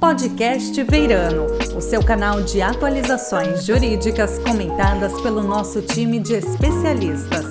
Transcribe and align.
Podcast 0.00 0.82
Veirano, 0.82 1.44
o 1.76 1.80
seu 1.82 2.02
canal 2.02 2.42
de 2.42 2.62
atualizações 2.62 3.66
jurídicas 3.66 4.38
comentadas 4.38 5.12
pelo 5.20 5.42
nosso 5.42 5.82
time 5.82 6.18
de 6.18 6.32
especialistas. 6.32 7.44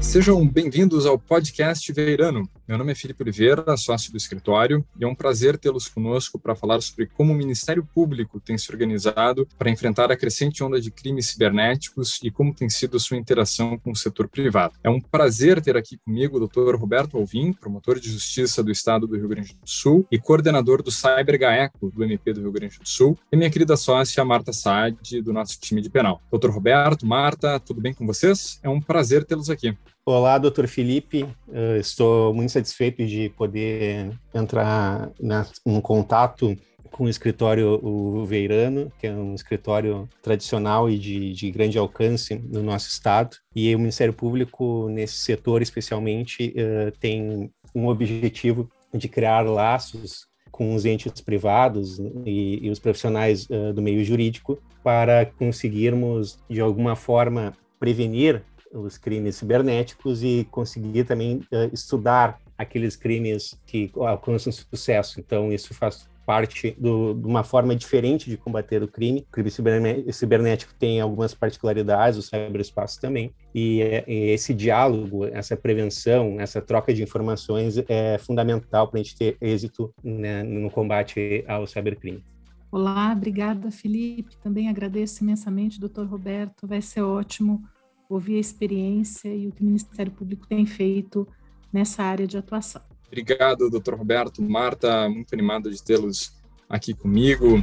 Sejam 0.00 0.46
bem-vindos 0.46 1.06
ao 1.06 1.18
podcast 1.18 1.92
Veirano. 1.92 2.48
Meu 2.72 2.78
nome 2.78 2.92
é 2.92 2.94
Felipe 2.94 3.22
Oliveira, 3.22 3.76
sócio 3.76 4.10
do 4.10 4.16
escritório, 4.16 4.82
e 4.98 5.04
é 5.04 5.06
um 5.06 5.14
prazer 5.14 5.58
tê-los 5.58 5.88
conosco 5.88 6.38
para 6.38 6.56
falar 6.56 6.80
sobre 6.80 7.04
como 7.04 7.30
o 7.30 7.36
Ministério 7.36 7.86
Público 7.94 8.40
tem 8.40 8.56
se 8.56 8.72
organizado 8.72 9.46
para 9.58 9.68
enfrentar 9.68 10.10
a 10.10 10.16
crescente 10.16 10.64
onda 10.64 10.80
de 10.80 10.90
crimes 10.90 11.26
cibernéticos 11.26 12.18
e 12.22 12.30
como 12.30 12.54
tem 12.54 12.70
sido 12.70 12.98
sua 12.98 13.18
interação 13.18 13.76
com 13.76 13.90
o 13.90 13.94
setor 13.94 14.26
privado. 14.26 14.72
É 14.82 14.88
um 14.88 15.02
prazer 15.02 15.60
ter 15.60 15.76
aqui 15.76 15.98
comigo 15.98 16.38
o 16.38 16.48
Dr. 16.48 16.74
Roberto 16.74 17.18
Alvim, 17.18 17.52
promotor 17.52 18.00
de 18.00 18.10
justiça 18.10 18.62
do 18.62 18.72
Estado 18.72 19.06
do 19.06 19.18
Rio 19.18 19.28
Grande 19.28 19.52
do 19.52 19.68
Sul 19.68 20.06
e 20.10 20.18
coordenador 20.18 20.82
do 20.82 20.90
Cyber 20.90 21.38
GAECO 21.38 21.90
do 21.90 22.02
MP 22.02 22.32
do 22.32 22.40
Rio 22.40 22.52
Grande 22.52 22.78
do 22.78 22.88
Sul, 22.88 23.18
e 23.30 23.36
minha 23.36 23.50
querida 23.50 23.76
sócia 23.76 24.24
Marta 24.24 24.50
Saad, 24.50 25.20
do 25.20 25.30
nosso 25.30 25.60
time 25.60 25.82
de 25.82 25.90
penal. 25.90 26.22
Dr. 26.32 26.48
Roberto, 26.48 27.06
Marta, 27.06 27.60
tudo 27.60 27.82
bem 27.82 27.92
com 27.92 28.06
vocês? 28.06 28.58
É 28.62 28.68
um 28.70 28.80
prazer 28.80 29.26
tê-los 29.26 29.50
aqui. 29.50 29.76
Olá, 30.04 30.36
doutor 30.36 30.66
Felipe. 30.66 31.22
Uh, 31.22 31.76
estou 31.78 32.34
muito 32.34 32.50
satisfeito 32.62 33.04
de 33.04 33.28
poder 33.30 34.18
entrar 34.32 35.10
na, 35.20 35.46
em 35.66 35.80
contato 35.80 36.56
com 36.92 37.04
o 37.04 37.08
escritório 37.08 37.80
o 37.82 38.24
Veirano, 38.24 38.92
que 38.98 39.06
é 39.06 39.12
um 39.12 39.34
escritório 39.34 40.08
tradicional 40.22 40.88
e 40.88 40.98
de, 40.98 41.32
de, 41.32 41.50
grande 41.50 41.78
alcance 41.78 42.34
no 42.34 42.62
nosso 42.62 42.88
estado. 42.88 43.36
E 43.56 43.74
o 43.74 43.78
Ministério 43.78 44.12
Público, 44.12 44.88
nesse 44.90 45.14
setor 45.14 45.62
especialmente, 45.62 46.54
uh, 46.56 46.92
tem 47.00 47.50
um 47.74 47.88
objetivo 47.88 48.70
de 48.92 49.08
criar 49.08 49.40
laços 49.40 50.26
com 50.50 50.74
os 50.74 50.84
entes 50.84 51.20
privados 51.22 51.98
e, 52.26 52.58
e 52.62 52.70
os 52.70 52.78
profissionais 52.78 53.48
uh, 53.48 53.72
do 53.72 53.80
meio 53.80 54.04
jurídico 54.04 54.62
para 54.84 55.24
conseguirmos, 55.24 56.38
de 56.48 56.60
alguma 56.60 56.94
forma, 56.94 57.54
prevenir 57.80 58.44
os 58.70 58.96
crimes 58.98 59.36
cibernéticos 59.36 60.22
e 60.22 60.46
conseguir 60.50 61.04
também 61.04 61.38
uh, 61.52 61.72
estudar 61.72 62.38
aqueles 62.62 62.96
crimes 62.96 63.60
que 63.66 63.90
alcançam 63.96 64.52
sucesso. 64.52 65.20
Então, 65.20 65.52
isso 65.52 65.74
faz 65.74 66.08
parte 66.24 66.74
do, 66.78 67.14
de 67.14 67.26
uma 67.26 67.42
forma 67.42 67.74
diferente 67.74 68.30
de 68.30 68.36
combater 68.36 68.82
o 68.82 68.88
crime. 68.88 69.26
O 69.28 69.32
crime 69.32 69.50
cibernético 69.50 70.74
tem 70.78 71.00
algumas 71.00 71.34
particularidades, 71.34 72.18
o 72.18 72.22
ciberespaço 72.22 73.00
também. 73.00 73.34
E, 73.54 73.80
e 74.06 74.30
esse 74.30 74.54
diálogo, 74.54 75.26
essa 75.26 75.56
prevenção, 75.56 76.40
essa 76.40 76.60
troca 76.60 76.94
de 76.94 77.02
informações 77.02 77.76
é 77.88 78.18
fundamental 78.18 78.88
para 78.88 79.00
a 79.00 79.02
gente 79.02 79.16
ter 79.16 79.36
êxito 79.40 79.92
né, 80.02 80.42
no 80.42 80.70
combate 80.70 81.44
ao 81.46 81.66
cybercrime. 81.66 82.24
Olá, 82.70 83.12
obrigada, 83.12 83.70
Felipe. 83.70 84.36
Também 84.38 84.68
agradeço 84.68 85.22
imensamente, 85.22 85.78
doutor 85.78 86.06
Roberto. 86.06 86.66
Vai 86.66 86.80
ser 86.80 87.02
ótimo 87.02 87.62
ouvir 88.08 88.36
a 88.36 88.40
experiência 88.40 89.28
e 89.34 89.46
o 89.46 89.52
que 89.52 89.62
o 89.62 89.64
Ministério 89.64 90.12
Público 90.12 90.46
tem 90.46 90.64
feito 90.64 91.26
nessa 91.72 92.02
área 92.02 92.26
de 92.26 92.36
atuação. 92.36 92.82
Obrigado, 93.06 93.68
doutor 93.70 93.94
Roberto, 93.94 94.42
Marta, 94.42 95.08
muito 95.08 95.32
animado 95.34 95.70
de 95.70 95.82
tê-los 95.82 96.32
aqui 96.68 96.94
comigo. 96.94 97.60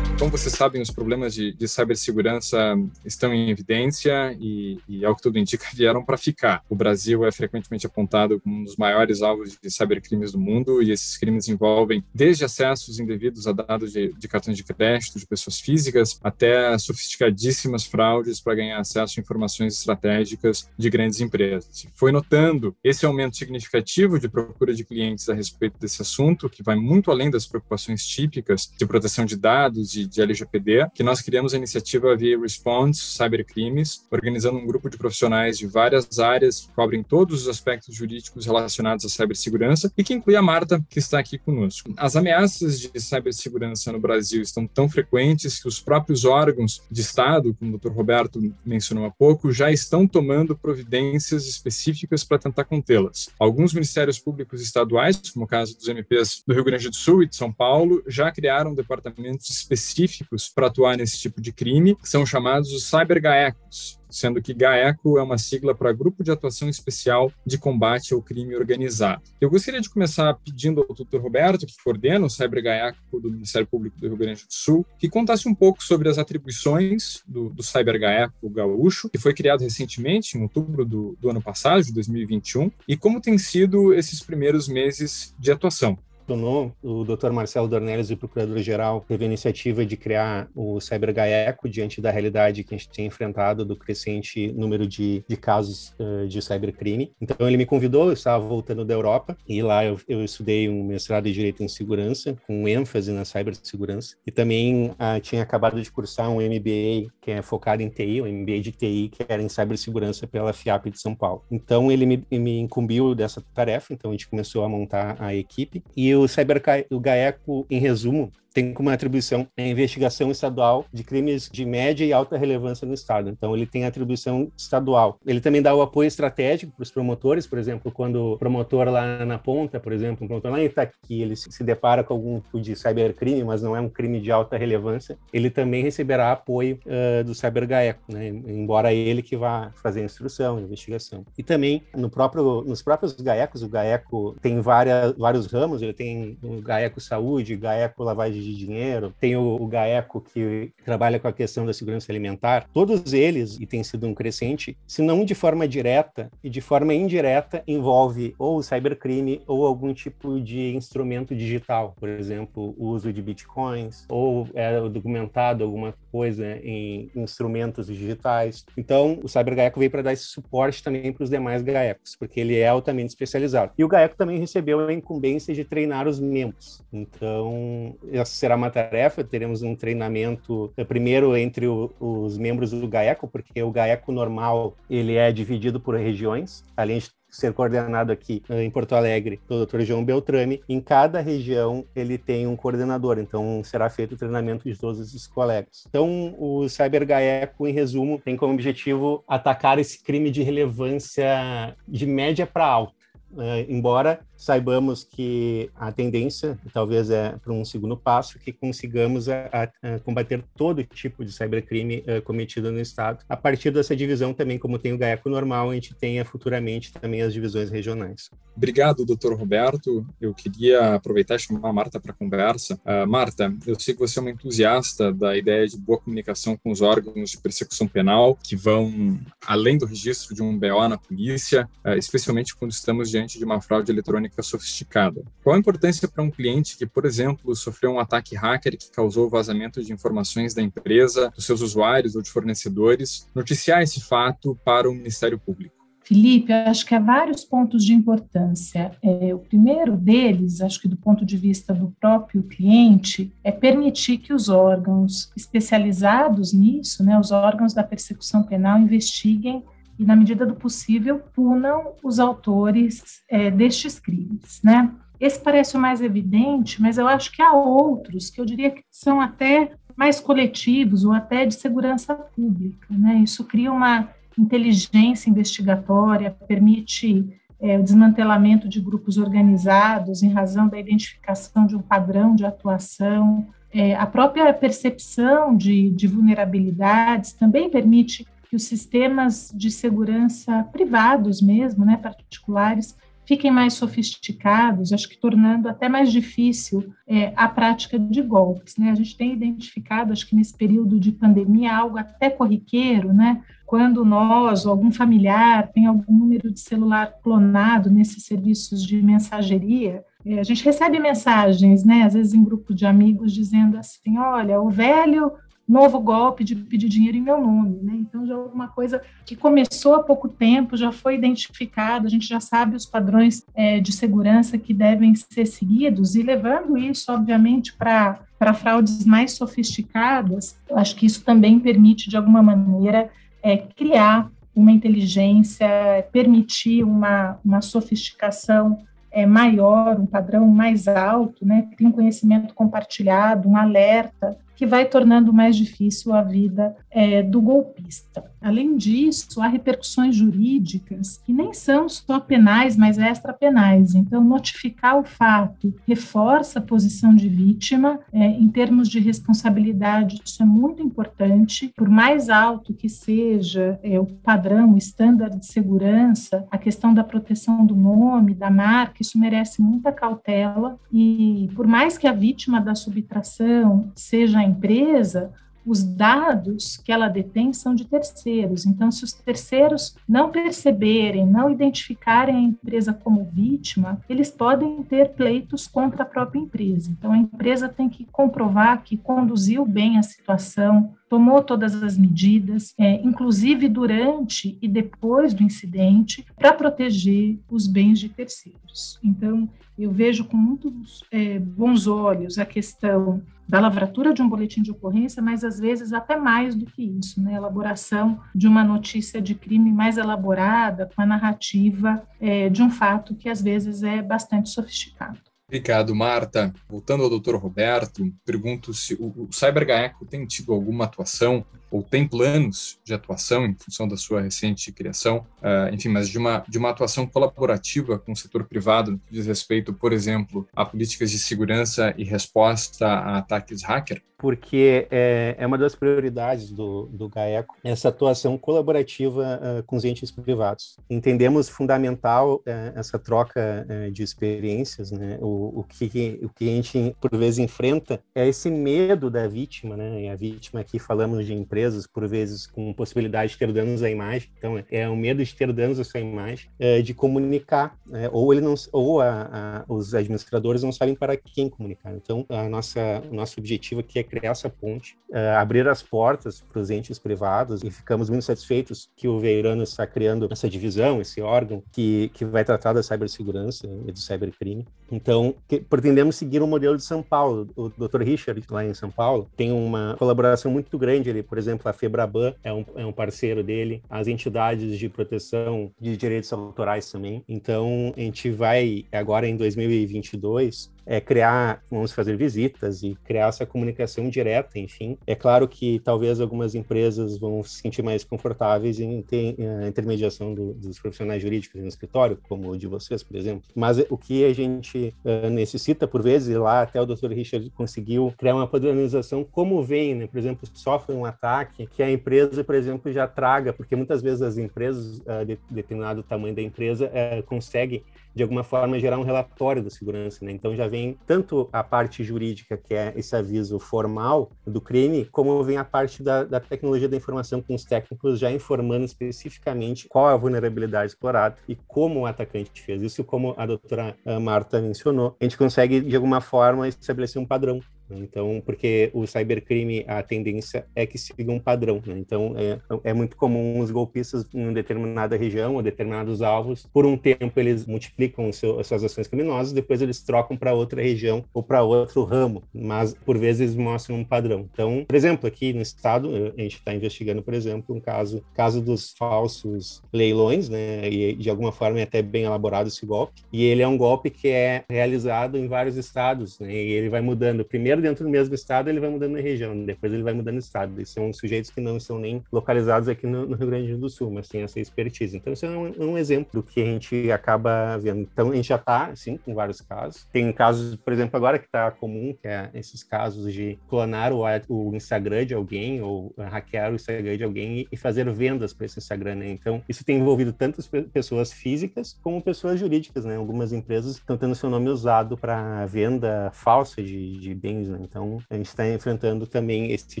Como 0.18 0.32
vocês 0.32 0.52
sabem, 0.52 0.82
os 0.82 0.90
problemas 0.90 1.32
de, 1.32 1.52
de 1.52 1.68
cibersegurança 1.68 2.76
estão 3.04 3.32
em 3.32 3.50
evidência 3.50 4.36
e, 4.40 4.76
e, 4.88 5.04
ao 5.04 5.14
que 5.14 5.22
tudo 5.22 5.38
indica, 5.38 5.64
vieram 5.72 6.04
para 6.04 6.16
ficar. 6.16 6.64
O 6.68 6.74
Brasil 6.74 7.24
é 7.24 7.30
frequentemente 7.30 7.86
apontado 7.86 8.40
como 8.40 8.56
um 8.56 8.64
dos 8.64 8.74
maiores 8.74 9.22
alvos 9.22 9.56
de 9.62 9.70
cybercrimes 9.70 10.32
do 10.32 10.40
mundo 10.40 10.82
e 10.82 10.90
esses 10.90 11.16
crimes 11.16 11.46
envolvem 11.46 12.02
desde 12.12 12.44
acessos 12.44 12.98
indevidos 12.98 13.46
a 13.46 13.52
dados 13.52 13.92
de, 13.92 14.12
de 14.12 14.26
cartões 14.26 14.56
de 14.56 14.64
crédito 14.64 15.20
de 15.20 15.26
pessoas 15.26 15.60
físicas 15.60 16.18
até 16.20 16.76
sofisticadíssimas 16.78 17.86
fraudes 17.86 18.40
para 18.40 18.56
ganhar 18.56 18.80
acesso 18.80 19.20
a 19.20 19.22
informações 19.22 19.74
estratégicas 19.74 20.68
de 20.76 20.90
grandes 20.90 21.20
empresas. 21.20 21.86
Foi 21.94 22.10
notando 22.10 22.76
esse 22.82 23.06
aumento 23.06 23.36
significativo 23.36 24.18
de 24.18 24.28
procura 24.28 24.74
de 24.74 24.84
clientes 24.84 25.28
a 25.28 25.34
respeito 25.34 25.78
desse 25.78 26.02
assunto, 26.02 26.50
que 26.50 26.64
vai 26.64 26.74
muito 26.74 27.12
além 27.12 27.30
das 27.30 27.46
preocupações 27.46 28.04
típicas 28.04 28.68
de 28.76 28.84
proteção 28.84 29.24
de 29.24 29.36
dados, 29.36 29.88
de 29.92 30.07
de 30.08 30.22
LGPD, 30.22 30.88
que 30.94 31.02
nós 31.02 31.20
criamos 31.20 31.54
a 31.54 31.56
iniciativa 31.56 32.16
via 32.16 32.38
Response 32.38 33.00
Cybercrimes, 33.00 34.06
organizando 34.10 34.58
um 34.58 34.66
grupo 34.66 34.88
de 34.88 34.96
profissionais 34.96 35.58
de 35.58 35.66
várias 35.66 36.18
áreas 36.18 36.60
que 36.60 36.72
cobrem 36.72 37.02
todos 37.02 37.42
os 37.42 37.48
aspectos 37.48 37.94
jurídicos 37.94 38.46
relacionados 38.46 39.04
à 39.04 39.08
cibersegurança 39.08 39.92
e 39.96 40.04
que 40.04 40.14
inclui 40.14 40.36
a 40.36 40.42
Marta, 40.42 40.84
que 40.88 40.98
está 40.98 41.18
aqui 41.18 41.38
conosco. 41.38 41.92
As 41.96 42.16
ameaças 42.16 42.80
de 42.80 42.90
cibersegurança 43.00 43.92
no 43.92 44.00
Brasil 44.00 44.42
estão 44.42 44.66
tão 44.66 44.88
frequentes 44.88 45.60
que 45.60 45.68
os 45.68 45.80
próprios 45.80 46.24
órgãos 46.24 46.82
de 46.90 47.00
Estado, 47.00 47.54
como 47.54 47.74
o 47.74 47.78
Dr. 47.78 47.90
Roberto 47.90 48.40
mencionou 48.64 49.04
há 49.04 49.10
pouco, 49.10 49.52
já 49.52 49.70
estão 49.70 50.06
tomando 50.06 50.56
providências 50.56 51.46
específicas 51.46 52.24
para 52.24 52.38
tentar 52.38 52.64
contê-las. 52.64 53.28
Alguns 53.38 53.72
ministérios 53.72 54.18
públicos 54.18 54.62
estaduais, 54.62 55.20
como 55.32 55.44
o 55.44 55.48
caso 55.48 55.76
dos 55.76 55.88
MPs 55.88 56.42
do 56.46 56.54
Rio 56.54 56.64
Grande 56.64 56.88
do 56.88 56.96
Sul 56.96 57.22
e 57.22 57.26
de 57.26 57.36
São 57.36 57.52
Paulo, 57.52 58.02
já 58.06 58.30
criaram 58.30 58.74
departamentos 58.74 59.50
específicos 59.50 59.97
específicos 59.98 60.48
para 60.48 60.68
atuar 60.68 60.96
nesse 60.96 61.18
tipo 61.18 61.40
de 61.40 61.52
crime, 61.52 61.96
que 61.96 62.08
são 62.08 62.24
chamados 62.24 62.72
os 62.72 62.88
cybergaecos, 62.88 63.98
sendo 64.08 64.40
que 64.40 64.54
GAECO 64.54 65.18
é 65.18 65.22
uma 65.22 65.36
sigla 65.36 65.74
para 65.74 65.92
Grupo 65.92 66.22
de 66.22 66.30
Atuação 66.30 66.68
Especial 66.68 67.30
de 67.44 67.58
Combate 67.58 68.14
ao 68.14 68.22
Crime 68.22 68.56
Organizado. 68.56 69.22
Eu 69.40 69.50
gostaria 69.50 69.80
de 69.80 69.90
começar 69.90 70.32
pedindo 70.34 70.86
ao 70.88 70.94
Dr. 70.94 71.18
Roberto, 71.18 71.66
que 71.66 71.74
coordena 71.84 72.24
o 72.24 72.30
CyberGAECO 72.30 73.20
do 73.20 73.30
Ministério 73.30 73.66
Público 73.66 73.98
do 73.98 74.06
Rio 74.06 74.16
Grande 74.16 74.44
do 74.44 74.52
Sul, 74.52 74.86
que 74.98 75.08
contasse 75.08 75.48
um 75.48 75.54
pouco 75.54 75.82
sobre 75.82 76.08
as 76.08 76.16
atribuições 76.16 77.22
do, 77.26 77.50
do 77.50 77.62
CyberGAECO 77.62 78.48
Gaúcho, 78.48 79.08
que 79.10 79.18
foi 79.18 79.34
criado 79.34 79.60
recentemente, 79.60 80.38
em 80.38 80.42
outubro 80.42 80.84
do, 80.84 81.16
do 81.20 81.28
ano 81.28 81.42
passado, 81.42 81.82
de 81.82 81.92
2021, 81.92 82.70
e 82.86 82.96
como 82.96 83.20
tem 83.20 83.36
sido 83.36 83.92
esses 83.92 84.22
primeiros 84.22 84.68
meses 84.68 85.34
de 85.38 85.50
atuação 85.50 85.98
tornou, 86.28 86.74
o 86.82 87.04
Dr. 87.04 87.30
Marcelo 87.30 87.66
Dornelles, 87.66 88.10
o 88.10 88.16
procurador-geral, 88.16 89.02
teve 89.08 89.24
a 89.24 89.26
iniciativa 89.26 89.84
de 89.84 89.96
criar 89.96 90.48
o 90.54 90.78
Cyber 90.78 91.14
GAECO 91.14 91.68
diante 91.68 92.02
da 92.02 92.10
realidade 92.10 92.62
que 92.62 92.74
a 92.74 92.78
gente 92.78 92.90
tem 92.90 93.06
enfrentado 93.06 93.64
do 93.64 93.74
crescente 93.74 94.52
número 94.52 94.86
de, 94.86 95.24
de 95.26 95.36
casos 95.36 95.94
uh, 95.98 96.28
de 96.28 96.42
cybercrime. 96.42 97.12
Então 97.20 97.48
ele 97.48 97.56
me 97.56 97.64
convidou, 97.64 98.08
eu 98.08 98.12
estava 98.12 98.46
voltando 98.46 98.84
da 98.84 98.92
Europa 98.92 99.36
e 99.48 99.62
lá 99.62 99.84
eu, 99.84 99.98
eu 100.06 100.22
estudei 100.22 100.68
um 100.68 100.84
mestrado 100.84 101.26
em 101.26 101.32
Direito 101.32 101.62
em 101.62 101.68
Segurança, 101.68 102.36
com 102.46 102.68
ênfase 102.68 103.10
na 103.10 103.24
cibersegurança, 103.24 104.16
e 104.26 104.30
também 104.30 104.90
uh, 104.90 105.20
tinha 105.22 105.42
acabado 105.42 105.80
de 105.80 105.90
cursar 105.90 106.30
um 106.30 106.36
MBA 106.36 107.10
que 107.22 107.30
é 107.30 107.40
focado 107.40 107.82
em 107.82 107.88
TI, 107.88 108.20
um 108.20 108.26
MBA 108.26 108.60
de 108.60 108.72
TI 108.72 109.08
que 109.10 109.24
era 109.26 109.42
em 109.42 109.48
cibersegurança 109.48 110.26
pela 110.26 110.52
FIAP 110.52 110.90
de 110.90 111.00
São 111.00 111.14
Paulo. 111.14 111.42
Então 111.50 111.90
ele 111.90 112.04
me, 112.04 112.22
me 112.30 112.58
incumbiu 112.58 113.14
dessa 113.14 113.42
tarefa, 113.54 113.94
então 113.94 114.10
a 114.10 114.14
gente 114.14 114.28
começou 114.28 114.62
a 114.62 114.68
montar 114.68 115.16
a 115.18 115.34
equipe 115.34 115.82
e 115.96 116.17
o 116.20 116.28
Cyber 116.28 116.62
o 116.90 117.00
GAECO, 117.00 117.66
em 117.70 117.78
resumo, 117.78 118.32
tem 118.52 118.72
como 118.72 118.90
atribuição 118.90 119.46
a 119.56 119.62
investigação 119.62 120.30
estadual 120.30 120.84
de 120.92 121.04
crimes 121.04 121.48
de 121.52 121.64
média 121.64 122.04
e 122.04 122.12
alta 122.12 122.36
relevância 122.36 122.86
no 122.86 122.94
Estado. 122.94 123.28
Então, 123.28 123.54
ele 123.54 123.66
tem 123.66 123.84
atribuição 123.84 124.50
estadual. 124.56 125.18
Ele 125.26 125.40
também 125.40 125.62
dá 125.62 125.74
o 125.74 125.82
apoio 125.82 126.08
estratégico 126.08 126.72
para 126.74 126.82
os 126.82 126.90
promotores, 126.90 127.46
por 127.46 127.58
exemplo, 127.58 127.92
quando 127.92 128.32
o 128.32 128.38
promotor 128.38 128.88
lá 128.88 129.24
na 129.24 129.38
ponta, 129.38 129.78
por 129.78 129.92
exemplo, 129.92 130.24
um 130.24 130.28
promotor 130.28 130.50
lá 130.50 130.60
em 130.60 130.66
Itaqui, 130.66 131.22
ele 131.22 131.36
se 131.36 131.62
depara 131.62 132.02
com 132.02 132.14
algum 132.14 132.40
tipo 132.40 132.60
de 132.60 132.74
cybercrime, 132.74 133.44
mas 133.44 133.62
não 133.62 133.76
é 133.76 133.80
um 133.80 133.88
crime 133.88 134.20
de 134.20 134.30
alta 134.30 134.56
relevância, 134.56 135.18
ele 135.32 135.50
também 135.50 135.82
receberá 135.82 136.32
apoio 136.32 136.78
uh, 136.86 137.24
do 137.24 137.34
CyberGAECO, 137.34 138.12
né? 138.12 138.28
embora 138.28 138.92
ele 138.92 139.22
que 139.22 139.36
vá 139.36 139.70
fazer 139.82 140.00
a 140.00 140.04
instrução, 140.04 140.56
a 140.56 140.60
investigação. 140.60 141.24
E 141.36 141.42
também 141.42 141.82
no 141.94 142.10
próprio, 142.10 142.62
nos 142.62 142.82
próprios 142.82 143.12
GAECOs, 143.12 143.62
o 143.62 143.68
GAECO 143.68 144.36
tem 144.40 144.60
várias, 144.60 145.16
vários 145.16 145.46
ramos, 145.46 145.82
ele 145.82 145.92
tem 145.92 146.38
o 146.42 146.60
GAECO 146.60 147.00
Saúde, 147.00 147.56
GAECO 147.56 148.02
Lavagem 148.02 148.38
de 148.48 148.56
dinheiro, 148.56 149.14
tem 149.20 149.36
o, 149.36 149.56
o 149.60 149.66
GAECO 149.66 150.20
que 150.20 150.72
trabalha 150.84 151.18
com 151.18 151.28
a 151.28 151.32
questão 151.32 151.66
da 151.66 151.72
segurança 151.72 152.10
alimentar, 152.10 152.66
todos 152.72 153.12
eles, 153.12 153.58
e 153.60 153.66
tem 153.66 153.82
sido 153.82 154.06
um 154.06 154.14
crescente, 154.14 154.76
se 154.86 155.02
não 155.02 155.24
de 155.24 155.34
forma 155.34 155.68
direta 155.68 156.30
e 156.42 156.48
de 156.48 156.60
forma 156.60 156.94
indireta, 156.94 157.62
envolve 157.66 158.34
ou 158.38 158.58
o 158.58 158.62
cybercrime 158.62 159.42
ou 159.46 159.66
algum 159.66 159.92
tipo 159.92 160.40
de 160.40 160.74
instrumento 160.74 161.34
digital, 161.34 161.94
por 161.98 162.08
exemplo, 162.08 162.74
o 162.78 162.86
uso 162.88 163.12
de 163.12 163.22
bitcoins, 163.22 164.06
ou 164.08 164.48
é 164.54 164.80
documentado 164.88 165.64
alguma 165.64 165.94
coisa 166.10 166.58
em 166.62 167.10
instrumentos 167.14 167.86
digitais. 167.86 168.64
Então, 168.76 169.18
o 169.22 169.28
CyberGAECO 169.28 169.78
veio 169.78 169.90
para 169.90 170.02
dar 170.02 170.12
esse 170.12 170.24
suporte 170.24 170.82
também 170.82 171.12
para 171.12 171.24
os 171.24 171.30
demais 171.30 171.62
GAECOs, 171.62 172.16
porque 172.16 172.40
ele 172.40 172.56
é 172.56 172.68
altamente 172.68 173.10
especializado. 173.10 173.72
E 173.76 173.84
o 173.84 173.88
GAECO 173.88 174.16
também 174.16 174.38
recebeu 174.38 174.80
a 174.80 174.92
incumbência 174.92 175.54
de 175.54 175.64
treinar 175.64 176.06
os 176.06 176.18
membros. 176.18 176.82
Então, 176.92 177.94
será 178.30 178.56
uma 178.56 178.70
tarefa, 178.70 179.24
teremos 179.24 179.62
um 179.62 179.74
treinamento 179.74 180.72
eh, 180.76 180.84
primeiro 180.84 181.36
entre 181.36 181.66
o, 181.66 181.92
os 182.00 182.38
membros 182.38 182.70
do 182.70 182.86
GAECO, 182.86 183.28
porque 183.28 183.62
o 183.62 183.70
GAECO 183.70 184.12
normal 184.12 184.76
ele 184.88 185.16
é 185.16 185.32
dividido 185.32 185.80
por 185.80 185.94
regiões, 185.96 186.64
além 186.76 186.98
de 186.98 187.10
ser 187.30 187.52
coordenado 187.52 188.10
aqui 188.10 188.42
eh, 188.48 188.64
em 188.64 188.70
Porto 188.70 188.94
Alegre 188.94 189.38
pelo 189.46 189.66
Dr. 189.66 189.80
João 189.80 190.04
Beltrame. 190.04 190.62
Em 190.68 190.80
cada 190.80 191.20
região 191.20 191.84
ele 191.94 192.16
tem 192.16 192.46
um 192.46 192.56
coordenador, 192.56 193.18
então 193.18 193.62
será 193.64 193.88
feito 193.90 194.14
o 194.14 194.18
treinamento 194.18 194.70
de 194.70 194.78
todos 194.78 195.00
esses 195.00 195.26
colegas. 195.26 195.84
Então 195.88 196.34
o 196.38 196.68
Cyber 196.68 197.06
GAECO, 197.06 197.66
em 197.66 197.72
resumo, 197.72 198.18
tem 198.18 198.36
como 198.36 198.54
objetivo 198.54 199.22
atacar 199.28 199.78
esse 199.78 200.02
crime 200.02 200.30
de 200.30 200.42
relevância 200.42 201.76
de 201.86 202.06
média 202.06 202.46
para 202.46 202.64
alta. 202.64 202.98
Uh, 203.30 203.60
embora 203.68 204.20
saibamos 204.38 205.02
que 205.02 205.68
a 205.74 205.90
tendência, 205.90 206.56
talvez 206.72 207.10
é 207.10 207.36
para 207.42 207.52
um 207.52 207.64
segundo 207.64 207.96
passo, 207.96 208.38
que 208.38 208.52
consigamos 208.52 209.28
a, 209.28 209.50
a, 209.52 209.94
a 209.96 209.98
combater 209.98 210.44
todo 210.56 210.84
tipo 210.84 211.24
de 211.24 211.32
cybercrime 211.32 212.04
uh, 212.06 212.22
cometido 212.22 212.70
no 212.70 212.80
Estado. 212.80 213.24
A 213.28 213.36
partir 213.36 213.72
dessa 213.72 213.96
divisão 213.96 214.32
também, 214.32 214.56
como 214.56 214.78
tem 214.78 214.92
o 214.92 214.98
GAECO 214.98 215.28
normal, 215.28 215.70
a 215.70 215.74
gente 215.74 215.92
tenha 215.92 216.24
futuramente 216.24 216.92
também 216.92 217.20
as 217.20 217.32
divisões 217.32 217.68
regionais. 217.68 218.30
Obrigado, 218.56 219.04
doutor 219.04 219.36
Roberto. 219.36 220.06
Eu 220.20 220.32
queria 220.32 220.94
aproveitar 220.94 221.34
e 221.34 221.40
chamar 221.40 221.68
a 221.68 221.72
Marta 221.72 221.98
para 221.98 222.12
conversa. 222.12 222.80
Uh, 222.86 223.06
Marta, 223.08 223.52
eu 223.66 223.78
sei 223.78 223.92
que 223.92 224.00
você 224.00 224.20
é 224.20 224.22
uma 224.22 224.30
entusiasta 224.30 225.12
da 225.12 225.36
ideia 225.36 225.66
de 225.66 225.76
boa 225.76 225.98
comunicação 225.98 226.56
com 226.56 226.70
os 226.70 226.80
órgãos 226.80 227.30
de 227.30 227.38
persecução 227.38 227.88
penal, 227.88 228.38
que 228.40 228.54
vão 228.54 229.18
além 229.44 229.76
do 229.76 229.84
registro 229.84 230.32
de 230.32 230.42
um 230.42 230.56
BO 230.56 230.88
na 230.88 230.96
polícia, 230.96 231.68
especialmente 231.96 232.54
quando 232.54 232.70
estamos 232.70 233.10
diante 233.10 233.38
de 233.38 233.44
uma 233.44 233.60
fraude 233.60 233.90
eletrônica 233.90 234.27
eletrônica 234.28 234.42
sofisticada. 234.42 235.24
Qual 235.42 235.56
a 235.56 235.58
importância 235.58 236.06
para 236.06 236.22
um 236.22 236.30
cliente 236.30 236.76
que, 236.76 236.86
por 236.86 237.04
exemplo, 237.04 237.54
sofreu 237.56 237.92
um 237.92 237.98
ataque 237.98 238.36
hacker 238.36 238.76
que 238.76 238.90
causou 238.90 239.28
vazamento 239.28 239.82
de 239.82 239.92
informações 239.92 240.54
da 240.54 240.62
empresa, 240.62 241.30
dos 241.34 241.44
seus 241.44 241.60
usuários 241.60 242.14
ou 242.14 242.22
de 242.22 242.30
fornecedores, 242.30 243.26
noticiar 243.34 243.82
esse 243.82 244.00
fato 244.00 244.56
para 244.64 244.88
o 244.88 244.94
Ministério 244.94 245.38
Público? 245.38 245.76
Felipe, 246.04 246.50
acho 246.50 246.86
que 246.86 246.94
há 246.94 246.98
vários 246.98 247.44
pontos 247.44 247.84
de 247.84 247.92
importância. 247.92 248.92
É, 249.02 249.34
o 249.34 249.40
primeiro 249.40 249.94
deles, 249.94 250.62
acho 250.62 250.80
que 250.80 250.88
do 250.88 250.96
ponto 250.96 251.22
de 251.22 251.36
vista 251.36 251.74
do 251.74 251.94
próprio 252.00 252.42
cliente, 252.44 253.30
é 253.44 253.52
permitir 253.52 254.16
que 254.16 254.32
os 254.32 254.48
órgãos 254.48 255.30
especializados 255.36 256.54
nisso, 256.54 257.04
né, 257.04 257.18
os 257.20 257.30
órgãos 257.30 257.74
da 257.74 257.84
persecução 257.84 258.42
penal, 258.42 258.78
investiguem 258.78 259.62
e, 259.98 260.04
na 260.04 260.14
medida 260.14 260.46
do 260.46 260.54
possível, 260.54 261.20
punam 261.34 261.94
os 262.02 262.18
autores 262.18 263.22
é, 263.28 263.50
destes 263.50 263.98
crimes, 263.98 264.60
né? 264.62 264.90
Esse 265.20 265.40
parece 265.40 265.76
o 265.76 265.80
mais 265.80 266.00
evidente, 266.00 266.80
mas 266.80 266.96
eu 266.96 267.08
acho 267.08 267.32
que 267.32 267.42
há 267.42 267.52
outros 267.52 268.30
que 268.30 268.40
eu 268.40 268.44
diria 268.44 268.70
que 268.70 268.84
são 268.90 269.20
até 269.20 269.72
mais 269.96 270.20
coletivos 270.20 271.04
ou 271.04 271.12
até 271.12 271.44
de 271.44 271.54
segurança 271.54 272.14
pública, 272.14 272.86
né? 272.90 273.16
Isso 273.16 273.44
cria 273.44 273.72
uma 273.72 274.08
inteligência 274.38 275.28
investigatória, 275.28 276.30
permite 276.46 277.28
é, 277.60 277.76
o 277.76 277.82
desmantelamento 277.82 278.68
de 278.68 278.80
grupos 278.80 279.18
organizados 279.18 280.22
em 280.22 280.28
razão 280.28 280.68
da 280.68 280.78
identificação 280.78 281.66
de 281.66 281.74
um 281.74 281.82
padrão 281.82 282.36
de 282.36 282.46
atuação, 282.46 283.48
é, 283.72 283.94
a 283.94 284.06
própria 284.06 284.52
percepção 284.54 285.56
de, 285.56 285.90
de 285.90 286.06
vulnerabilidades 286.06 287.32
também 287.32 287.68
permite 287.68 288.26
que 288.48 288.56
os 288.56 288.64
sistemas 288.64 289.52
de 289.54 289.70
segurança 289.70 290.64
privados 290.72 291.42
mesmo, 291.42 291.84
né, 291.84 291.96
particulares, 291.96 292.96
fiquem 293.28 293.50
mais 293.50 293.74
sofisticados, 293.74 294.90
acho 294.90 295.06
que 295.06 295.20
tornando 295.20 295.68
até 295.68 295.86
mais 295.86 296.10
difícil 296.10 296.94
é, 297.06 297.30
a 297.36 297.46
prática 297.46 297.98
de 297.98 298.22
golpes. 298.22 298.78
Né? 298.78 298.90
A 298.90 298.94
gente 298.94 299.14
tem 299.18 299.34
identificado, 299.34 300.14
acho 300.14 300.26
que 300.26 300.34
nesse 300.34 300.56
período 300.56 300.98
de 300.98 301.12
pandemia, 301.12 301.76
algo 301.76 301.98
até 301.98 302.30
corriqueiro, 302.30 303.12
né? 303.12 303.42
quando 303.66 304.02
nós 304.02 304.64
ou 304.64 304.72
algum 304.72 304.90
familiar 304.90 305.70
tem 305.70 305.84
algum 305.84 306.10
número 306.10 306.50
de 306.50 306.58
celular 306.58 307.12
clonado 307.22 307.90
nesses 307.90 308.24
serviços 308.24 308.82
de 308.82 309.02
mensageria, 309.02 310.02
é, 310.24 310.40
a 310.40 310.42
gente 310.42 310.64
recebe 310.64 310.98
mensagens, 310.98 311.84
né, 311.84 312.04
às 312.04 312.14
vezes 312.14 312.32
em 312.32 312.42
grupo 312.42 312.74
de 312.74 312.86
amigos, 312.86 313.32
dizendo 313.32 313.76
assim: 313.76 314.18
olha, 314.18 314.58
o 314.60 314.70
velho 314.70 315.32
novo 315.68 316.00
golpe 316.00 316.42
de 316.42 316.56
pedir 316.56 316.88
dinheiro 316.88 317.18
em 317.18 317.20
meu 317.20 317.40
nome, 317.40 317.78
né? 317.82 317.92
Então 317.96 318.26
já 318.26 318.32
é 318.32 318.36
alguma 318.36 318.68
coisa 318.68 319.02
que 319.26 319.36
começou 319.36 319.94
há 319.94 320.02
pouco 320.02 320.28
tempo, 320.28 320.76
já 320.76 320.90
foi 320.90 321.14
identificado, 321.14 322.06
a 322.06 322.10
gente 322.10 322.26
já 322.26 322.40
sabe 322.40 322.74
os 322.74 322.86
padrões 322.86 323.44
é, 323.54 323.78
de 323.78 323.92
segurança 323.92 324.56
que 324.56 324.72
devem 324.72 325.14
ser 325.14 325.44
seguidos 325.46 326.14
e 326.14 326.22
levando 326.22 326.78
isso, 326.78 327.12
obviamente, 327.12 327.74
para 327.74 328.20
para 328.38 328.54
fraudes 328.54 329.04
mais 329.04 329.32
sofisticadas, 329.32 330.56
acho 330.70 330.94
que 330.94 331.04
isso 331.04 331.24
também 331.24 331.58
permite 331.58 332.08
de 332.08 332.16
alguma 332.16 332.40
maneira 332.40 333.10
é, 333.42 333.56
criar 333.56 334.30
uma 334.54 334.70
inteligência, 334.70 335.68
permitir 336.12 336.84
uma, 336.84 337.36
uma 337.44 337.60
sofisticação 337.60 338.78
é, 339.10 339.26
maior, 339.26 339.98
um 339.98 340.06
padrão 340.06 340.46
mais 340.46 340.86
alto, 340.86 341.44
né, 341.44 341.68
tem 341.76 341.88
um 341.88 341.92
conhecimento 341.92 342.54
compartilhado, 342.54 343.48
um 343.48 343.56
alerta 343.56 344.38
que 344.58 344.66
vai 344.66 344.86
tornando 344.86 345.32
mais 345.32 345.54
difícil 345.54 346.12
a 346.12 346.20
vida 346.20 346.76
é, 346.90 347.22
do 347.22 347.40
golpista. 347.40 348.24
Além 348.40 348.76
disso, 348.76 349.40
há 349.40 349.46
repercussões 349.46 350.16
jurídicas 350.16 351.18
que 351.24 351.32
nem 351.32 351.52
são 351.52 351.88
só 351.88 352.18
penais, 352.18 352.76
mas 352.76 352.98
extrapenais. 352.98 353.94
Então, 353.94 354.22
notificar 354.22 354.98
o 354.98 355.04
fato 355.04 355.72
reforça 355.86 356.58
a 356.58 356.62
posição 356.62 357.14
de 357.14 357.28
vítima 357.28 358.00
é, 358.12 358.26
em 358.26 358.48
termos 358.48 358.88
de 358.88 358.98
responsabilidade. 358.98 360.20
Isso 360.24 360.42
é 360.42 360.46
muito 360.46 360.82
importante. 360.82 361.72
Por 361.76 361.88
mais 361.88 362.28
alto 362.28 362.74
que 362.74 362.88
seja 362.88 363.78
é, 363.80 364.00
o 364.00 364.06
padrão, 364.06 364.74
o 364.74 364.78
estándar 364.78 365.30
de 365.30 365.46
segurança, 365.46 366.44
a 366.50 366.58
questão 366.58 366.92
da 366.92 367.04
proteção 367.04 367.64
do 367.64 367.76
nome, 367.76 368.34
da 368.34 368.50
marca, 368.50 369.02
isso 369.02 369.18
merece 369.18 369.62
muita 369.62 369.92
cautela. 369.92 370.80
E 370.92 371.48
por 371.54 371.66
mais 371.68 371.96
que 371.96 372.08
a 372.08 372.12
vítima 372.12 372.60
da 372.60 372.74
subtração 372.74 373.92
seja 373.94 374.47
empresa, 374.48 375.32
os 375.68 375.82
dados 375.82 376.78
que 376.78 376.90
ela 376.90 377.08
detém 377.08 377.52
são 377.52 377.74
de 377.74 377.84
terceiros. 377.84 378.64
Então, 378.64 378.90
se 378.90 379.04
os 379.04 379.12
terceiros 379.12 379.94
não 380.08 380.30
perceberem, 380.30 381.26
não 381.26 381.50
identificarem 381.50 382.36
a 382.36 382.40
empresa 382.40 382.92
como 382.92 383.28
vítima, 383.30 384.00
eles 384.08 384.30
podem 384.30 384.82
ter 384.82 385.10
pleitos 385.10 385.66
contra 385.66 386.02
a 386.02 386.06
própria 386.06 386.40
empresa. 386.40 386.90
Então, 386.90 387.12
a 387.12 387.18
empresa 387.18 387.68
tem 387.68 387.88
que 387.88 388.06
comprovar 388.06 388.82
que 388.82 388.96
conduziu 388.96 389.66
bem 389.66 389.98
a 389.98 390.02
situação, 390.02 390.94
tomou 391.08 391.42
todas 391.42 391.82
as 391.82 391.96
medidas, 391.96 392.74
é, 392.78 392.94
inclusive 393.02 393.68
durante 393.68 394.58
e 394.60 394.68
depois 394.68 395.32
do 395.32 395.42
incidente, 395.42 396.26
para 396.36 396.52
proteger 396.52 397.38
os 397.50 397.66
bens 397.66 397.98
de 397.98 398.08
terceiros. 398.08 398.98
Então, 399.02 399.48
eu 399.78 399.92
vejo 399.92 400.24
com 400.24 400.36
muitos 400.36 401.04
é, 401.10 401.38
bons 401.38 401.86
olhos 401.86 402.36
a 402.38 402.44
questão 402.44 403.22
da 403.48 403.60
lavratura 403.60 404.12
de 404.12 404.20
um 404.20 404.28
boletim 404.28 404.60
de 404.60 404.70
ocorrência, 404.70 405.22
mas 405.22 405.42
às 405.42 405.58
vezes 405.58 405.92
até 405.92 406.16
mais 406.16 406.54
do 406.54 406.66
que 406.66 406.82
isso, 406.82 407.22
né? 407.22 407.34
Elaboração 407.34 408.20
de 408.34 408.46
uma 408.46 408.62
notícia 408.62 409.22
de 409.22 409.34
crime 409.34 409.72
mais 409.72 409.96
elaborada, 409.96 410.90
com 410.94 411.00
a 411.00 411.06
narrativa 411.06 412.02
é, 412.20 412.50
de 412.50 412.62
um 412.62 412.70
fato 412.70 413.14
que 413.14 413.28
às 413.28 413.40
vezes 413.40 413.82
é 413.82 414.02
bastante 414.02 414.50
sofisticado. 414.50 415.27
Obrigado, 415.48 415.94
Marta. 415.94 416.52
Voltando 416.68 417.04
ao 417.04 417.08
doutor 417.08 417.34
Roberto, 417.36 418.12
pergunto 418.22 418.74
se 418.74 418.94
o, 419.00 419.28
CyberGaeco 419.32 420.04
tem 420.04 420.26
tido 420.26 420.52
alguma 420.52 420.84
atuação 420.84 421.42
ou 421.70 421.82
tem 421.82 422.06
planos 422.06 422.78
de 422.84 422.92
atuação 422.92 423.46
em 423.46 423.54
função 423.54 423.88
da 423.88 423.96
sua 423.96 424.20
recente 424.20 424.70
criação, 424.70 425.26
uh, 425.38 425.74
enfim, 425.74 425.88
mas 425.88 426.10
de 426.10 426.18
uma, 426.18 426.44
de 426.46 426.58
uma 426.58 426.68
atuação 426.68 427.06
colaborativa 427.06 427.98
com 427.98 428.12
o 428.12 428.16
setor 428.16 428.44
privado 428.44 428.92
no 428.92 428.98
que 428.98 429.10
diz 429.10 429.26
respeito, 429.26 429.72
por 429.72 429.94
exemplo, 429.94 430.46
a 430.54 430.66
políticas 430.66 431.10
de 431.10 431.18
segurança 431.18 431.94
e 431.96 432.04
resposta 432.04 432.86
a 432.86 433.16
ataques 433.16 433.62
hacker? 433.62 434.02
Porque 434.18 434.86
é, 434.90 435.36
é 435.38 435.46
uma 435.46 435.56
das 435.56 435.74
prioridades 435.74 436.50
do, 436.50 436.86
do 436.86 437.08
GAECO 437.08 437.56
essa 437.62 437.88
atuação 437.88 438.36
colaborativa 438.36 439.40
uh, 439.40 439.62
com 439.62 439.76
os 439.76 439.84
entes 439.84 440.10
privados. 440.10 440.76
Entendemos 440.90 441.48
fundamental 441.48 442.36
uh, 442.36 442.42
essa 442.74 442.98
troca 442.98 443.66
de 443.92 444.02
experiências, 444.02 444.90
né? 444.90 445.18
O, 445.20 445.60
o, 445.60 445.64
que, 445.64 446.18
o 446.22 446.28
que 446.28 446.48
a 446.48 446.52
gente, 446.52 446.96
por 447.00 447.16
vezes, 447.16 447.38
enfrenta 447.38 448.00
é 448.14 448.26
esse 448.26 448.50
medo 448.50 449.10
da 449.10 449.28
vítima, 449.28 449.76
né? 449.76 450.02
E 450.02 450.08
a 450.08 450.16
vítima 450.16 450.60
aqui 450.60 450.78
falamos 450.78 451.24
de 451.24 451.34
empresa 451.34 451.68
empresas, 451.68 451.86
por 451.86 452.06
vezes 452.06 452.46
com 452.46 452.72
possibilidade 452.72 453.32
de 453.32 453.38
ter 453.38 453.52
danos 453.52 453.82
à 453.82 453.90
imagem. 453.90 454.30
Então, 454.38 454.62
é 454.70 454.88
o 454.88 454.96
medo 454.96 455.24
de 455.24 455.34
ter 455.34 455.52
danos 455.52 455.78
à 455.78 455.84
sua 455.84 456.00
imagem, 456.00 456.48
é, 456.58 456.80
de 456.80 456.94
comunicar, 456.94 457.76
é, 457.92 458.08
ou 458.12 458.32
ele 458.32 458.40
não, 458.40 458.54
ou 458.72 459.00
a, 459.00 459.64
a, 459.68 459.72
os 459.72 459.94
administradores 459.94 460.62
não 460.62 460.72
sabem 460.72 460.94
para 460.94 461.16
quem 461.16 461.48
comunicar. 461.48 461.94
Então, 461.94 462.24
a 462.28 462.48
nossa, 462.48 463.02
o 463.10 463.14
nosso 463.14 463.38
objetivo 463.38 463.80
aqui 463.80 463.98
é 463.98 464.02
criar 464.08 464.30
essa 464.30 464.48
ponte, 464.48 464.96
é, 465.12 465.34
abrir 465.36 465.68
as 465.68 465.82
portas 465.82 466.40
para 466.40 466.60
os 466.60 466.70
entes 466.70 466.98
privados 466.98 467.62
e 467.62 467.70
ficamos 467.70 468.10
muito 468.10 468.24
satisfeitos 468.24 468.88
que 468.96 469.06
o 469.06 469.18
Veirano 469.18 469.62
está 469.62 469.86
criando 469.86 470.28
essa 470.30 470.48
divisão, 470.48 471.00
esse 471.00 471.20
órgão 471.20 471.62
que, 471.72 472.10
que 472.14 472.24
vai 472.24 472.44
tratar 472.44 472.72
da 472.72 472.82
cibersegurança 472.82 473.68
e 473.86 473.92
do 473.92 473.98
cybercrime. 473.98 474.66
Então, 474.90 475.34
pretendemos 475.68 476.16
seguir 476.16 476.42
o 476.42 476.46
modelo 476.46 476.76
de 476.76 476.84
São 476.84 477.02
Paulo. 477.02 477.48
O 477.54 477.68
Dr. 477.68 478.02
Richard, 478.02 478.42
lá 478.50 478.64
em 478.64 478.74
São 478.74 478.90
Paulo, 478.90 479.30
tem 479.36 479.52
uma 479.52 479.96
colaboração 479.98 480.50
muito 480.50 480.78
grande 480.78 481.10
ali. 481.10 481.22
Por 481.22 481.38
exemplo, 481.38 481.68
a 481.68 481.72
Febraban 481.72 482.34
é 482.42 482.52
um, 482.52 482.64
é 482.74 482.86
um 482.86 482.92
parceiro 482.92 483.42
dele, 483.42 483.82
as 483.88 484.08
entidades 484.08 484.78
de 484.78 484.88
proteção 484.88 485.70
de 485.80 485.96
direitos 485.96 486.32
autorais 486.32 486.90
também. 486.90 487.22
Então, 487.28 487.92
a 487.96 488.00
gente 488.00 488.30
vai, 488.30 488.84
agora 488.92 489.28
em 489.28 489.36
2022, 489.36 490.70
é, 490.88 491.02
criar, 491.02 491.62
vamos 491.70 491.92
fazer 491.92 492.16
visitas 492.16 492.82
e 492.82 492.96
criar 493.04 493.28
essa 493.28 493.44
comunicação 493.44 494.08
direta, 494.08 494.58
enfim. 494.58 494.96
É 495.06 495.14
claro 495.14 495.46
que 495.46 495.78
talvez 495.80 496.18
algumas 496.18 496.54
empresas 496.54 497.18
vão 497.18 497.42
se 497.44 497.60
sentir 497.60 497.82
mais 497.82 498.02
confortáveis 498.04 498.80
em 498.80 499.02
ter 499.02 499.36
a 499.62 499.68
intermediação 499.68 500.32
do, 500.34 500.54
dos 500.54 500.78
profissionais 500.78 501.20
jurídicos 501.20 501.60
no 501.60 501.68
escritório, 501.68 502.18
como 502.26 502.50
o 502.50 502.56
de 502.56 502.66
vocês, 502.66 503.02
por 503.02 503.16
exemplo. 503.16 503.42
Mas 503.54 503.78
o 503.90 503.98
que 503.98 504.24
a 504.24 504.32
gente 504.32 504.94
uh, 505.04 505.28
necessita, 505.28 505.86
por 505.86 506.02
vezes, 506.02 506.28
e 506.34 506.38
lá 506.38 506.62
até 506.62 506.80
o 506.80 506.86
Dr. 506.86 507.12
Richard 507.12 507.50
conseguiu 507.50 508.14
criar 508.16 508.34
uma 508.34 508.46
padronização, 508.46 509.22
como 509.22 509.62
vem, 509.62 509.94
né? 509.94 510.06
Por 510.06 510.16
exemplo, 510.16 510.48
sofre 510.54 510.94
um 510.94 511.04
ataque 511.04 511.66
que 511.66 511.82
a 511.82 511.90
empresa, 511.90 512.42
por 512.42 512.54
exemplo, 512.54 512.90
já 512.90 513.06
traga, 513.06 513.52
porque 513.52 513.76
muitas 513.76 514.00
vezes 514.00 514.22
as 514.22 514.38
empresas, 514.38 515.00
uh, 515.00 515.26
de 515.26 515.38
determinado 515.50 516.02
tamanho 516.02 516.34
da 516.34 516.40
empresa, 516.40 516.86
uh, 516.86 517.22
consegue 517.24 517.84
de 518.18 518.22
alguma 518.24 518.42
forma 518.42 518.80
gerar 518.80 518.98
um 518.98 519.04
relatório 519.04 519.62
da 519.62 519.70
segurança, 519.70 520.24
né? 520.24 520.32
Então 520.32 520.54
já 520.56 520.66
vem 520.66 520.98
tanto 521.06 521.48
a 521.52 521.62
parte 521.62 522.02
jurídica, 522.02 522.56
que 522.56 522.74
é 522.74 522.92
esse 522.96 523.14
aviso 523.14 523.60
formal 523.60 524.32
do 524.44 524.60
crime, 524.60 525.04
como 525.04 525.40
vem 525.44 525.56
a 525.56 525.64
parte 525.64 526.02
da, 526.02 526.24
da 526.24 526.40
tecnologia 526.40 526.88
da 526.88 526.96
informação 526.96 527.40
com 527.40 527.54
os 527.54 527.64
técnicos 527.64 528.18
já 528.18 528.28
informando 528.32 528.84
especificamente 528.84 529.86
qual 529.88 530.10
é 530.10 530.14
a 530.14 530.16
vulnerabilidade 530.16 530.90
explorada 530.90 531.36
e 531.46 531.54
como 531.54 532.00
o 532.00 532.06
atacante 532.06 532.60
fez. 532.60 532.82
Isso, 532.82 533.04
como 533.04 533.34
a 533.36 533.46
doutora 533.46 533.94
eh, 534.04 534.18
Marta 534.18 534.60
mencionou, 534.60 535.16
a 535.20 535.24
gente 535.24 535.38
consegue 535.38 535.80
de 535.80 535.94
alguma 535.94 536.20
forma 536.20 536.66
estabelecer 536.66 537.22
um 537.22 537.26
padrão 537.26 537.60
então, 537.90 538.42
porque 538.44 538.90
o 538.92 539.06
cybercrime, 539.06 539.84
a 539.86 540.02
tendência 540.02 540.66
é 540.74 540.86
que 540.86 540.98
siga 540.98 541.32
um 541.32 541.38
padrão. 541.38 541.82
Né? 541.86 541.98
Então, 541.98 542.34
é, 542.36 542.58
é, 542.84 542.92
muito 542.92 543.16
comum 543.16 543.60
os 543.60 543.70
golpistas 543.70 544.26
em 544.34 544.52
determinada 544.52 545.16
região 545.16 545.54
ou 545.54 545.62
determinados 545.62 546.22
alvos, 546.22 546.66
por 546.72 546.86
um 546.86 546.96
tempo 546.96 547.38
eles 547.38 547.66
multiplicam 547.66 548.30
seu, 548.32 548.58
as 548.58 548.66
suas 548.66 548.84
ações 548.84 549.06
criminosas, 549.06 549.52
depois 549.52 549.82
eles 549.82 550.02
trocam 550.02 550.36
para 550.36 550.52
outra 550.52 550.82
região 550.82 551.24
ou 551.32 551.42
para 551.42 551.62
outro 551.62 552.04
ramo, 552.04 552.42
mas 552.52 552.94
por 552.94 553.18
vezes 553.18 553.54
mostram 553.54 553.96
um 553.96 554.04
padrão. 554.04 554.48
Então, 554.52 554.84
por 554.86 554.96
exemplo, 554.96 555.26
aqui 555.26 555.52
no 555.52 555.62
estado, 555.62 556.10
a 556.36 556.40
gente 556.40 556.56
está 556.56 556.74
investigando, 556.74 557.22
por 557.22 557.34
exemplo, 557.34 557.74
um 557.74 557.80
caso, 557.80 558.22
caso 558.34 558.60
dos 558.60 558.92
falsos 558.92 559.82
leilões, 559.92 560.48
né? 560.48 560.88
E 560.88 561.14
de 561.14 561.30
alguma 561.30 561.52
forma 561.52 561.80
é 561.80 561.82
até 561.82 562.02
bem 562.02 562.24
elaborado 562.24 562.68
esse 562.68 562.84
golpe. 562.84 563.22
E 563.32 563.44
ele 563.44 563.62
é 563.62 563.68
um 563.68 563.76
golpe 563.76 564.10
que 564.10 564.28
é 564.28 564.64
realizado 564.68 565.38
em 565.38 565.46
vários 565.46 565.76
estados, 565.76 566.38
né? 566.38 566.52
E 566.52 566.72
ele 566.72 566.88
vai 566.88 567.00
mudando. 567.00 567.44
Primeiro 567.44 567.77
primeiro 567.78 567.82
dentro 567.82 568.04
do 568.04 568.10
mesmo 568.10 568.34
estado, 568.34 568.68
ele 568.68 568.80
vai 568.80 568.90
mudando 568.90 569.12
na 569.12 569.20
região, 569.20 569.64
depois 569.64 569.92
ele 569.92 570.02
vai 570.02 570.12
mudando 570.12 570.38
de 570.38 570.44
estado. 570.44 570.80
E 570.80 570.86
são 570.86 571.12
sujeitos 571.12 571.50
que 571.50 571.60
não 571.60 571.76
estão 571.76 571.98
nem 571.98 572.22
localizados 572.32 572.88
aqui 572.88 573.06
no, 573.06 573.26
no 573.26 573.36
Rio 573.36 573.46
Grande 573.46 573.76
do 573.76 573.88
Sul, 573.88 574.10
mas 574.10 574.28
tem 574.28 574.42
essa 574.42 574.60
expertise. 574.60 575.16
Então, 575.16 575.32
isso 575.32 575.46
é 575.46 575.50
um, 575.50 575.92
um 575.92 575.98
exemplo 575.98 576.32
do 576.32 576.42
que 576.42 576.60
a 576.60 576.64
gente 576.64 577.10
acaba 577.10 577.78
vendo. 577.78 578.00
Então, 578.00 578.30
a 578.30 578.34
gente 578.34 578.48
já 578.48 578.56
está, 578.56 578.94
sim, 578.94 579.16
com 579.16 579.34
vários 579.34 579.60
casos. 579.60 580.06
Tem 580.12 580.30
casos, 580.32 580.76
por 580.76 580.92
exemplo, 580.92 581.16
agora 581.16 581.38
que 581.38 581.46
está 581.46 581.70
comum, 581.70 582.14
que 582.20 582.28
é 582.28 582.50
esses 582.54 582.82
casos 582.82 583.32
de 583.32 583.58
clonar 583.68 584.12
o, 584.12 584.22
o 584.48 584.74
Instagram 584.74 585.24
de 585.26 585.34
alguém 585.34 585.80
ou 585.80 586.14
hackear 586.18 586.72
o 586.72 586.74
Instagram 586.74 587.16
de 587.16 587.24
alguém 587.24 587.60
e, 587.60 587.68
e 587.72 587.76
fazer 587.76 588.08
vendas 588.10 588.52
para 588.52 588.66
esse 588.66 588.78
Instagram, 588.78 589.16
né? 589.16 589.30
Então, 589.30 589.62
isso 589.68 589.84
tem 589.84 589.98
envolvido 589.98 590.32
tanto 590.32 590.62
pessoas 590.92 591.32
físicas 591.32 591.98
como 592.02 592.22
pessoas 592.22 592.58
jurídicas, 592.58 593.04
né? 593.04 593.16
Algumas 593.16 593.52
empresas 593.52 593.96
estão 593.96 594.16
tendo 594.16 594.34
seu 594.34 594.48
nome 594.48 594.68
usado 594.68 595.16
para 595.16 595.66
venda 595.66 596.30
falsa 596.32 596.82
de, 596.82 597.18
de 597.18 597.34
bens 597.34 597.67
né? 597.68 597.78
Então, 597.82 598.18
a 598.30 598.36
gente 598.36 598.46
está 598.46 598.68
enfrentando 598.68 599.26
também 599.26 599.72
esse 599.72 600.00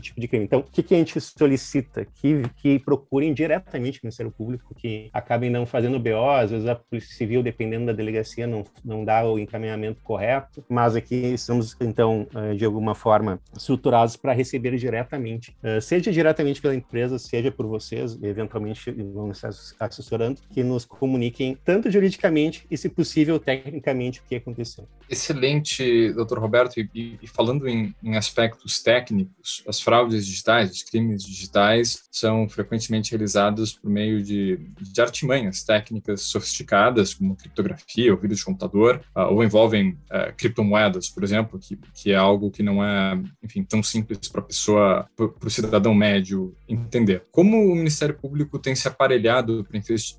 tipo 0.00 0.20
de 0.20 0.28
crime. 0.28 0.44
Então, 0.44 0.60
o 0.60 0.62
que, 0.62 0.82
que 0.82 0.94
a 0.94 0.98
gente 0.98 1.20
solicita? 1.20 2.04
Que, 2.04 2.42
que 2.56 2.78
procurem 2.78 3.32
diretamente 3.32 3.98
o 3.98 4.00
Ministério 4.04 4.32
Público, 4.32 4.74
que 4.74 5.08
acabem 5.12 5.50
não 5.50 5.66
fazendo 5.66 5.98
BO, 5.98 6.30
às 6.30 6.50
vezes 6.50 6.66
a 6.66 6.74
Polícia 6.74 7.14
Civil, 7.14 7.42
dependendo 7.42 7.86
da 7.86 7.92
delegacia, 7.92 8.46
não, 8.46 8.64
não 8.84 9.04
dá 9.04 9.24
o 9.24 9.38
encaminhamento 9.38 10.02
correto, 10.02 10.64
mas 10.68 10.96
aqui 10.96 11.14
estamos, 11.14 11.76
então, 11.80 12.26
eh, 12.34 12.54
de 12.54 12.64
alguma 12.64 12.94
forma, 12.94 13.40
estruturados 13.56 14.16
para 14.16 14.32
receber 14.32 14.76
diretamente, 14.76 15.56
eh, 15.62 15.80
seja 15.80 16.10
diretamente 16.12 16.60
pela 16.60 16.74
empresa, 16.74 17.18
seja 17.18 17.50
por 17.50 17.66
vocês, 17.66 18.18
eventualmente 18.22 18.90
vão 18.90 19.30
estar 19.30 19.50
assessorando, 19.80 20.40
que 20.50 20.62
nos 20.62 20.84
comuniquem 20.84 21.56
tanto 21.64 21.90
juridicamente 21.90 22.66
e, 22.70 22.76
se 22.76 22.88
possível, 22.88 23.38
tecnicamente, 23.38 24.20
o 24.20 24.22
que 24.24 24.36
aconteceu. 24.36 24.86
Excelente, 25.08 26.12
doutor 26.12 26.38
Roberto, 26.38 26.78
e, 26.78 27.18
e 27.22 27.26
falando 27.26 27.57
Falando 27.58 27.68
em, 27.68 27.94
em, 28.02 28.16
aspectos 28.16 28.82
técnicos, 28.82 29.62
as 29.66 29.80
fraudes 29.80 30.24
digitais, 30.26 30.70
os 30.70 30.82
crimes 30.82 31.24
digitais, 31.24 32.04
são 32.10 32.48
frequentemente 32.48 33.10
realizados 33.10 33.72
por 33.72 33.90
meio 33.90 34.22
de, 34.22 34.58
de 34.80 35.00
artimanhas 35.00 35.64
técnicas 35.64 36.22
sofisticadas, 36.22 37.14
como 37.14 37.36
criptografia 37.36 38.12
ou 38.12 38.18
vírus 38.18 38.38
de 38.38 38.44
computador, 38.44 39.00
uh, 39.16 39.32
ou 39.32 39.42
envolvem 39.42 39.90
uh, 39.90 40.32
criptomoedas, 40.36 41.08
por 41.08 41.24
exemplo, 41.24 41.58
que, 41.58 41.78
que 41.94 42.12
é 42.12 42.16
algo 42.16 42.50
que 42.50 42.62
não 42.62 42.84
é, 42.84 43.20
enfim, 43.42 43.62
tão 43.64 43.82
simples 43.82 44.28
para 44.28 44.40
a 44.40 44.44
pessoa, 44.44 45.08
para 45.16 45.46
o 45.46 45.50
cidadão 45.50 45.94
médio 45.94 46.54
entender. 46.68 47.24
Como 47.30 47.56
o 47.56 47.74
Ministério 47.74 48.14
Público 48.14 48.58
tem 48.58 48.74
se 48.74 48.86
aparelhado 48.86 49.66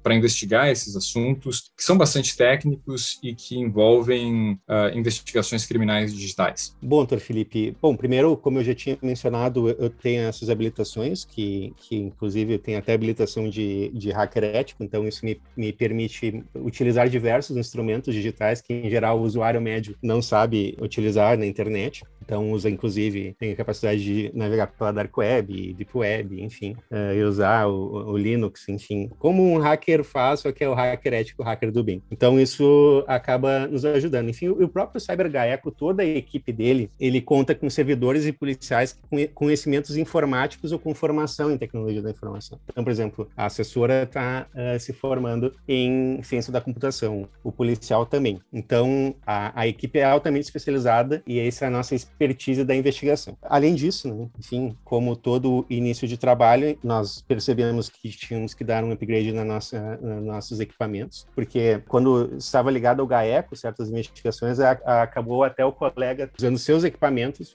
para 0.03 0.15
investigar 0.15 0.67
esses 0.67 0.95
assuntos, 0.95 1.71
que 1.77 1.83
são 1.83 1.97
bastante 1.97 2.35
técnicos 2.35 3.19
e 3.23 3.33
que 3.33 3.57
envolvem 3.57 4.53
uh, 4.67 4.97
investigações 4.97 5.65
criminais 5.65 6.13
digitais? 6.13 6.75
Bom, 6.81 7.05
Felipe? 7.29 7.77
Bom, 7.79 7.95
primeiro, 7.95 8.35
como 8.35 8.57
eu 8.57 8.63
já 8.63 8.73
tinha 8.73 8.97
mencionado, 9.03 9.69
eu 9.69 9.87
tenho 9.87 10.23
essas 10.23 10.49
habilitações, 10.49 11.23
que, 11.23 11.71
que 11.77 11.95
inclusive 11.95 12.55
eu 12.55 12.59
tenho 12.59 12.79
até 12.79 12.91
habilitação 12.91 13.47
de, 13.47 13.89
de 13.89 14.09
hacker 14.09 14.43
ético, 14.45 14.83
então 14.83 15.07
isso 15.07 15.23
me, 15.23 15.39
me 15.55 15.71
permite 15.71 16.43
utilizar 16.55 17.07
diversos 17.07 17.55
instrumentos 17.55 18.15
digitais 18.15 18.61
que, 18.61 18.73
em 18.73 18.89
geral, 18.89 19.19
o 19.19 19.21
usuário 19.21 19.61
médio 19.61 19.95
não 20.01 20.23
sabe 20.23 20.75
utilizar 20.81 21.37
na 21.37 21.45
internet. 21.45 22.03
Então, 22.29 22.51
usa, 22.51 22.69
inclusive, 22.69 23.35
tem 23.39 23.51
a 23.51 23.55
capacidade 23.55 24.03
de 24.03 24.31
navegar 24.35 24.67
pela 24.67 24.91
Dark 24.91 25.17
Web, 25.17 25.73
Deep 25.73 25.97
Web, 25.97 26.43
enfim, 26.43 26.75
uh, 26.91 27.13
e 27.15 27.23
usar 27.23 27.67
o, 27.67 28.11
o, 28.11 28.17
Linux, 28.17 28.69
enfim. 28.69 29.09
Como 29.17 29.43
um 29.51 29.57
hacker 29.57 30.03
faz, 30.03 30.41
só 30.41 30.51
que 30.51 30.63
é 30.63 30.69
o 30.69 30.75
hacker 30.75 31.13
ético, 31.13 31.41
o 31.41 31.45
hacker 31.45 31.71
do 31.71 31.83
bem. 31.83 32.03
Então, 32.11 32.39
isso 32.39 33.03
acaba 33.07 33.65
nos 33.67 33.83
ajudando. 33.83 34.29
Enfim, 34.29 34.49
o 34.49 34.67
próprio 34.67 35.01
CyberGaeco, 35.01 35.71
toda 35.71 36.03
a 36.03 36.05
equipe 36.05 36.53
dele, 36.53 36.91
ele 36.99 37.18
conta 37.21 37.55
com 37.55 37.69
servidores 37.69 38.25
e 38.25 38.31
policiais 38.31 38.99
com 39.09 39.27
conhecimentos 39.27 39.97
informáticos 39.97 40.71
ou 40.71 40.79
com 40.79 40.93
formação 40.93 41.51
em 41.51 41.57
tecnologia 41.57 42.01
da 42.01 42.11
informação. 42.11 42.59
Então, 42.69 42.83
por 42.83 42.91
exemplo, 42.91 43.29
a 43.35 43.45
assessora 43.45 44.03
está 44.03 44.47
uh, 44.53 44.59
eh, 44.59 44.79
se 44.79 44.93
formando 44.93 45.53
em 45.67 46.21
ciência 46.23 46.51
da 46.51 46.61
computação, 46.61 47.27
o 47.43 47.51
policial 47.51 48.05
também. 48.05 48.39
Então, 48.51 49.15
a, 49.25 49.61
a 49.61 49.67
equipe 49.67 49.99
é 49.99 50.03
altamente 50.03 50.45
especializada 50.45 51.21
e 51.25 51.39
essa 51.39 51.65
é 51.65 51.67
a 51.67 51.71
nossa 51.71 51.95
expertise 51.95 52.63
da 52.63 52.75
investigação. 52.75 53.37
Além 53.41 53.75
disso, 53.75 54.13
né, 54.13 54.27
enfim, 54.37 54.75
como 54.83 55.15
todo 55.15 55.65
início 55.69 56.07
de 56.07 56.17
trabalho, 56.17 56.77
nós 56.83 57.21
percebemos 57.27 57.89
que 57.89 58.09
tínhamos 58.09 58.53
que 58.53 58.63
dar 58.63 58.83
um 58.83 58.91
upgrade 58.91 59.31
na 59.31 59.43
nossa, 59.43 59.97
nos 59.97 60.25
nossos 60.25 60.59
equipamentos, 60.59 61.27
porque 61.35 61.81
quando 61.87 62.35
estava 62.37 62.71
ligado 62.71 63.01
ao 63.01 63.07
GAECO, 63.07 63.55
certas 63.55 63.89
investigações, 63.89 64.59
a, 64.59 64.79
a, 64.85 65.03
acabou 65.03 65.43
até 65.43 65.65
o 65.65 65.71
colega 65.71 66.29
usando 66.37 66.57
seus 66.57 66.83
equipamentos 66.83 67.08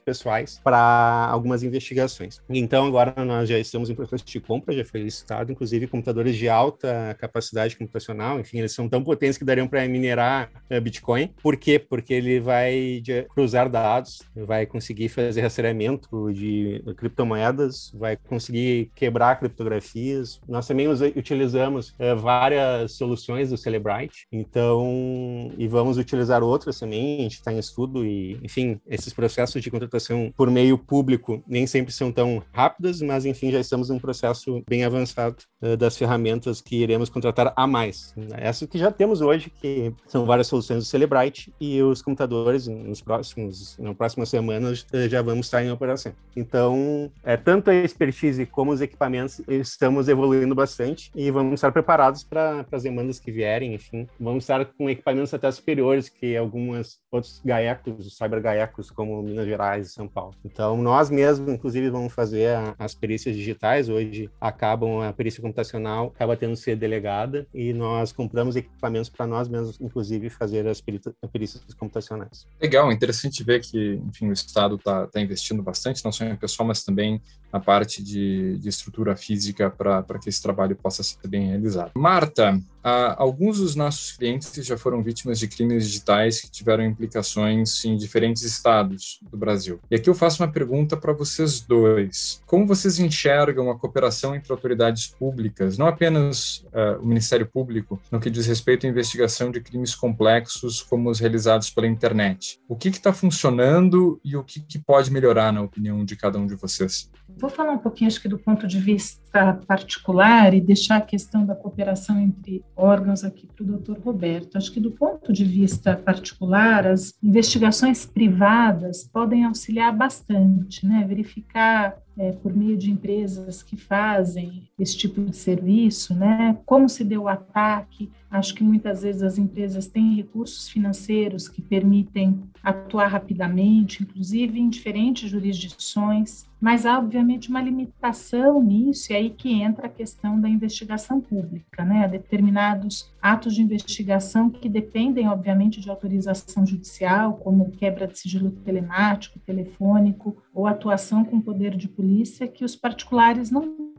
pessoais 0.04 0.61
para 0.62 1.28
algumas 1.30 1.62
investigações. 1.62 2.40
Então, 2.49 2.87
agora 2.87 3.14
nós 3.25 3.49
já 3.49 3.58
estamos 3.58 3.90
em 3.90 3.94
processo 3.94 4.25
de 4.25 4.40
compra, 4.40 4.75
já 4.75 4.84
foi 4.84 5.02
listado, 5.02 5.52
inclusive 5.52 5.87
computadores 5.87 6.37
de 6.37 6.49
alta 6.49 7.16
capacidade 7.18 7.76
computacional, 7.76 8.40
enfim, 8.40 8.58
eles 8.58 8.73
são 8.73 8.88
tão 8.88 9.02
potentes 9.02 9.38
que 9.38 9.44
dariam 9.44 9.66
para 9.66 9.87
minerar 9.88 10.50
uh, 10.70 10.80
Bitcoin. 10.80 11.30
Por 11.42 11.56
quê? 11.56 11.78
Porque 11.78 12.14
ele 12.14 12.40
vai 12.40 13.02
cruzar 13.34 13.68
dados, 13.68 14.23
vai 14.34 14.66
conseguir 14.66 15.08
fazer 15.08 15.40
rastreamento 15.40 16.32
de 16.32 16.82
criptomoedas, 16.96 17.92
vai 17.94 18.16
conseguir 18.16 18.90
quebrar 18.94 19.38
criptografias. 19.38 20.40
Nós 20.49 20.66
também 20.66 20.87
utilizamos 20.88 21.94
é, 21.99 22.14
várias 22.14 22.92
soluções 22.92 23.50
do 23.50 23.56
Celebrite, 23.56 24.26
então, 24.32 25.50
e 25.58 25.66
vamos 25.66 25.99
utilizar 25.99 26.42
outras 26.42 26.78
também, 26.78 27.18
a 27.18 27.23
gente 27.23 27.34
está 27.34 27.52
em 27.52 27.58
estudo 27.58 28.04
e, 28.04 28.38
enfim, 28.42 28.80
esses 28.88 29.12
processos 29.12 29.33
de 29.60 29.70
contratação 29.70 30.32
por 30.36 30.50
meio 30.50 30.78
público 30.78 31.42
nem 31.46 31.66
sempre 31.66 31.92
são 31.92 32.12
tão 32.12 32.42
rápidos, 32.52 33.02
mas, 33.02 33.24
enfim, 33.26 33.50
já 33.50 33.60
estamos 33.60 33.88
num 33.88 33.98
processo 33.98 34.62
bem 34.68 34.84
avançado 34.84 35.36
uh, 35.60 35.76
das 35.76 35.96
ferramentas 35.96 36.60
que 36.60 36.76
iremos 36.76 37.08
contratar 37.08 37.52
a 37.56 37.66
mais. 37.66 38.14
Essa 38.32 38.66
que 38.66 38.78
já 38.78 38.90
temos 38.90 39.20
hoje, 39.20 39.50
que 39.50 39.92
são 40.06 40.24
várias 40.24 40.46
soluções 40.46 40.84
do 40.84 40.84
Celebrite 40.84 41.52
e 41.60 41.82
os 41.82 42.00
computadores 42.00 42.68
nos 42.68 43.00
próximos, 43.00 43.76
nas 43.78 43.96
próximas 43.96 44.28
semanas 44.28 44.86
uh, 44.92 45.08
já 45.08 45.20
vamos 45.20 45.46
estar 45.46 45.64
em 45.64 45.70
operação. 45.70 46.12
Então, 46.36 47.10
é 47.22 47.36
tanto 47.36 47.70
a 47.70 47.74
expertise 47.74 48.46
como 48.46 48.72
os 48.72 48.80
equipamentos 48.80 49.40
estamos 49.48 50.08
evoluindo 50.08 50.54
bastante 50.54 51.10
e 51.14 51.30
vamos 51.30 51.54
estar 51.54 51.72
preparados 51.72 52.22
para 52.22 52.64
as 52.70 52.82
demandas 52.82 53.18
que 53.18 53.32
vierem, 53.32 53.74
enfim, 53.74 54.08
vamos 54.18 54.44
estar 54.44 54.64
com 54.64 54.88
equipamentos 54.88 55.34
até 55.34 55.50
superiores 55.50 56.08
que 56.08 56.36
algumas 56.36 56.98
outros 57.10 57.40
GAECos, 57.44 58.16
cyber 58.16 58.40
GAECos, 58.40 58.90
como 58.90 59.24
Minas 59.25 59.47
Gerais 59.47 59.88
e 59.88 59.90
São 59.90 60.07
Paulo. 60.09 60.35
Então, 60.45 60.76
nós 60.76 61.11
mesmos, 61.11 61.52
inclusive, 61.52 61.90
vamos 61.90 62.12
fazer 62.12 62.57
as 62.78 62.95
perícias 62.95 63.35
digitais. 63.35 63.88
Hoje, 63.88 64.31
acabam 64.40 65.00
a 65.00 65.12
perícia 65.12 65.43
computacional, 65.43 66.12
acaba 66.14 66.37
tendo 66.37 66.52
que 66.52 66.61
ser 66.61 66.76
delegada 66.76 67.47
e 67.52 67.73
nós 67.73 68.12
compramos 68.12 68.57
equipamentos 68.57 69.11
para 69.11 69.26
nós 69.26 69.49
mesmos, 69.49 69.81
inclusive, 69.81 70.31
fazer 70.31 70.66
as 70.66 70.81
perícias 70.81 71.62
computacionais. 71.78 72.47
Legal, 72.61 72.93
interessante 72.93 73.43
ver 73.43 73.61
que, 73.61 74.00
enfim, 74.07 74.28
o 74.28 74.33
Estado 74.33 74.76
está 74.76 75.07
tá 75.07 75.21
investindo 75.21 75.62
bastante, 75.62 76.04
não 76.04 76.12
só 76.12 76.25
em 76.25 76.37
pessoal, 76.37 76.66
mas 76.66 76.85
também 76.85 77.21
na 77.52 77.61
parte 77.61 78.02
de, 78.02 78.59
de 78.59 78.69
estrutura 78.69 79.16
física 79.16 79.71
para 79.71 80.19
que 80.21 80.28
esse 80.28 80.43
trabalho 80.43 80.76
possa 80.76 81.02
ser 81.02 81.26
bem 81.28 81.49
realizado. 81.49 81.93
Marta, 81.95 82.61
Uh, 82.84 83.16
alguns 83.16 83.60
dos 83.60 83.74
nossos 83.74 84.12
clientes 84.12 84.52
já 84.66 84.76
foram 84.76 85.02
vítimas 85.02 85.38
de 85.38 85.48
crimes 85.48 85.86
digitais 85.86 86.42
que 86.42 86.50
tiveram 86.50 86.84
implicações 86.84 87.82
em 87.82 87.96
diferentes 87.96 88.42
estados 88.42 89.20
do 89.30 89.38
Brasil. 89.38 89.80
E 89.90 89.96
aqui 89.96 90.10
eu 90.10 90.14
faço 90.14 90.42
uma 90.42 90.52
pergunta 90.52 90.94
para 90.94 91.14
vocês 91.14 91.60
dois. 91.60 92.42
Como 92.44 92.66
vocês 92.66 92.98
enxergam 92.98 93.70
a 93.70 93.78
cooperação 93.78 94.34
entre 94.34 94.52
autoridades 94.52 95.06
públicas, 95.06 95.78
não 95.78 95.86
apenas 95.86 96.58
uh, 96.74 97.00
o 97.00 97.06
Ministério 97.06 97.46
Público, 97.46 97.98
no 98.10 98.20
que 98.20 98.28
diz 98.28 98.46
respeito 98.46 98.86
à 98.86 98.90
investigação 98.90 99.50
de 99.50 99.62
crimes 99.62 99.94
complexos 99.94 100.82
como 100.82 101.08
os 101.08 101.18
realizados 101.18 101.70
pela 101.70 101.86
internet? 101.86 102.60
O 102.68 102.76
que 102.76 102.88
está 102.88 103.14
funcionando 103.14 104.20
e 104.22 104.36
o 104.36 104.44
que, 104.44 104.60
que 104.60 104.78
pode 104.78 105.10
melhorar, 105.10 105.52
na 105.52 105.62
opinião 105.62 106.04
de 106.04 106.16
cada 106.16 106.38
um 106.38 106.46
de 106.46 106.54
vocês? 106.54 107.10
Vou 107.36 107.48
falar 107.50 107.72
um 107.72 107.78
pouquinho, 107.78 108.08
acho 108.08 108.20
que 108.20 108.28
do 108.28 108.38
ponto 108.38 108.66
de 108.66 108.78
vista 108.78 109.58
particular 109.66 110.54
e 110.54 110.60
deixar 110.60 110.96
a 110.96 111.00
questão 111.00 111.44
da 111.44 111.54
cooperação 111.54 112.20
entre 112.20 112.62
órgãos 112.76 113.25
aqui 113.25 113.47
para 113.47 113.62
o 113.62 113.66
doutor 113.66 113.99
Roberto. 113.99 114.57
Acho 114.57 114.73
que 114.73 114.81
do 114.81 114.90
ponto 114.90 115.33
de 115.33 115.45
vista 115.45 115.97
particular, 115.97 116.87
as 116.87 117.14
investigações 117.23 118.04
privadas 118.04 119.09
podem 119.12 119.45
auxiliar 119.45 119.95
bastante, 119.95 120.87
né? 120.87 121.04
Verificar 121.07 121.97
é, 122.16 122.33
por 122.33 122.54
meio 122.54 122.76
de 122.76 122.90
empresas 122.90 123.62
que 123.62 123.76
fazem 123.76 124.69
esse 124.78 124.97
tipo 124.97 125.21
de 125.21 125.37
serviço, 125.37 126.14
né? 126.14 126.59
Como 126.64 126.88
se 126.88 127.04
deu 127.04 127.23
o 127.23 127.28
ataque? 127.28 128.11
Acho 128.31 128.54
que 128.54 128.64
muitas 128.64 129.02
vezes 129.02 129.23
as 129.23 129.38
empresas 129.38 129.87
têm 129.87 130.16
recursos 130.16 130.69
financeiros 130.69 131.49
que 131.49 131.62
permitem 131.62 132.43
atuar 132.62 133.09
rapidamente, 133.09 134.02
inclusive 134.02 134.59
em 134.59 134.69
diferentes 134.69 135.28
jurisdições, 135.28 136.47
mas 136.64 136.87
há 136.87 136.99
obviamente 136.99 137.50
uma 137.50 137.61
limitação 137.61 138.62
nisso, 138.62 139.12
e 139.12 139.14
aí 139.14 139.28
que 139.28 139.52
entra 139.52 139.87
a 139.87 139.90
questão 139.90 140.40
da 140.40 140.49
investigação 140.49 141.21
pública, 141.21 141.85
né? 141.85 142.09
Determinados 142.09 143.12
atos 143.21 143.54
de 143.54 143.61
investigação 143.61 144.49
que 144.49 144.66
dependem, 144.66 145.28
obviamente, 145.28 145.78
de 145.78 145.90
autorização 145.90 146.64
judicial, 146.64 147.35
como 147.35 147.71
quebra 147.73 148.06
de 148.06 148.18
sigilo 148.18 148.50
telemático, 148.50 149.38
telefônico, 149.40 150.42
ou 150.54 150.66
atuação 150.66 151.23
com 151.23 151.38
poder 151.38 151.76
de 151.76 151.87
polícia, 151.87 152.49
que 152.49 152.64
os 152.64 152.75
particulares 152.75 153.50
não 153.50 153.92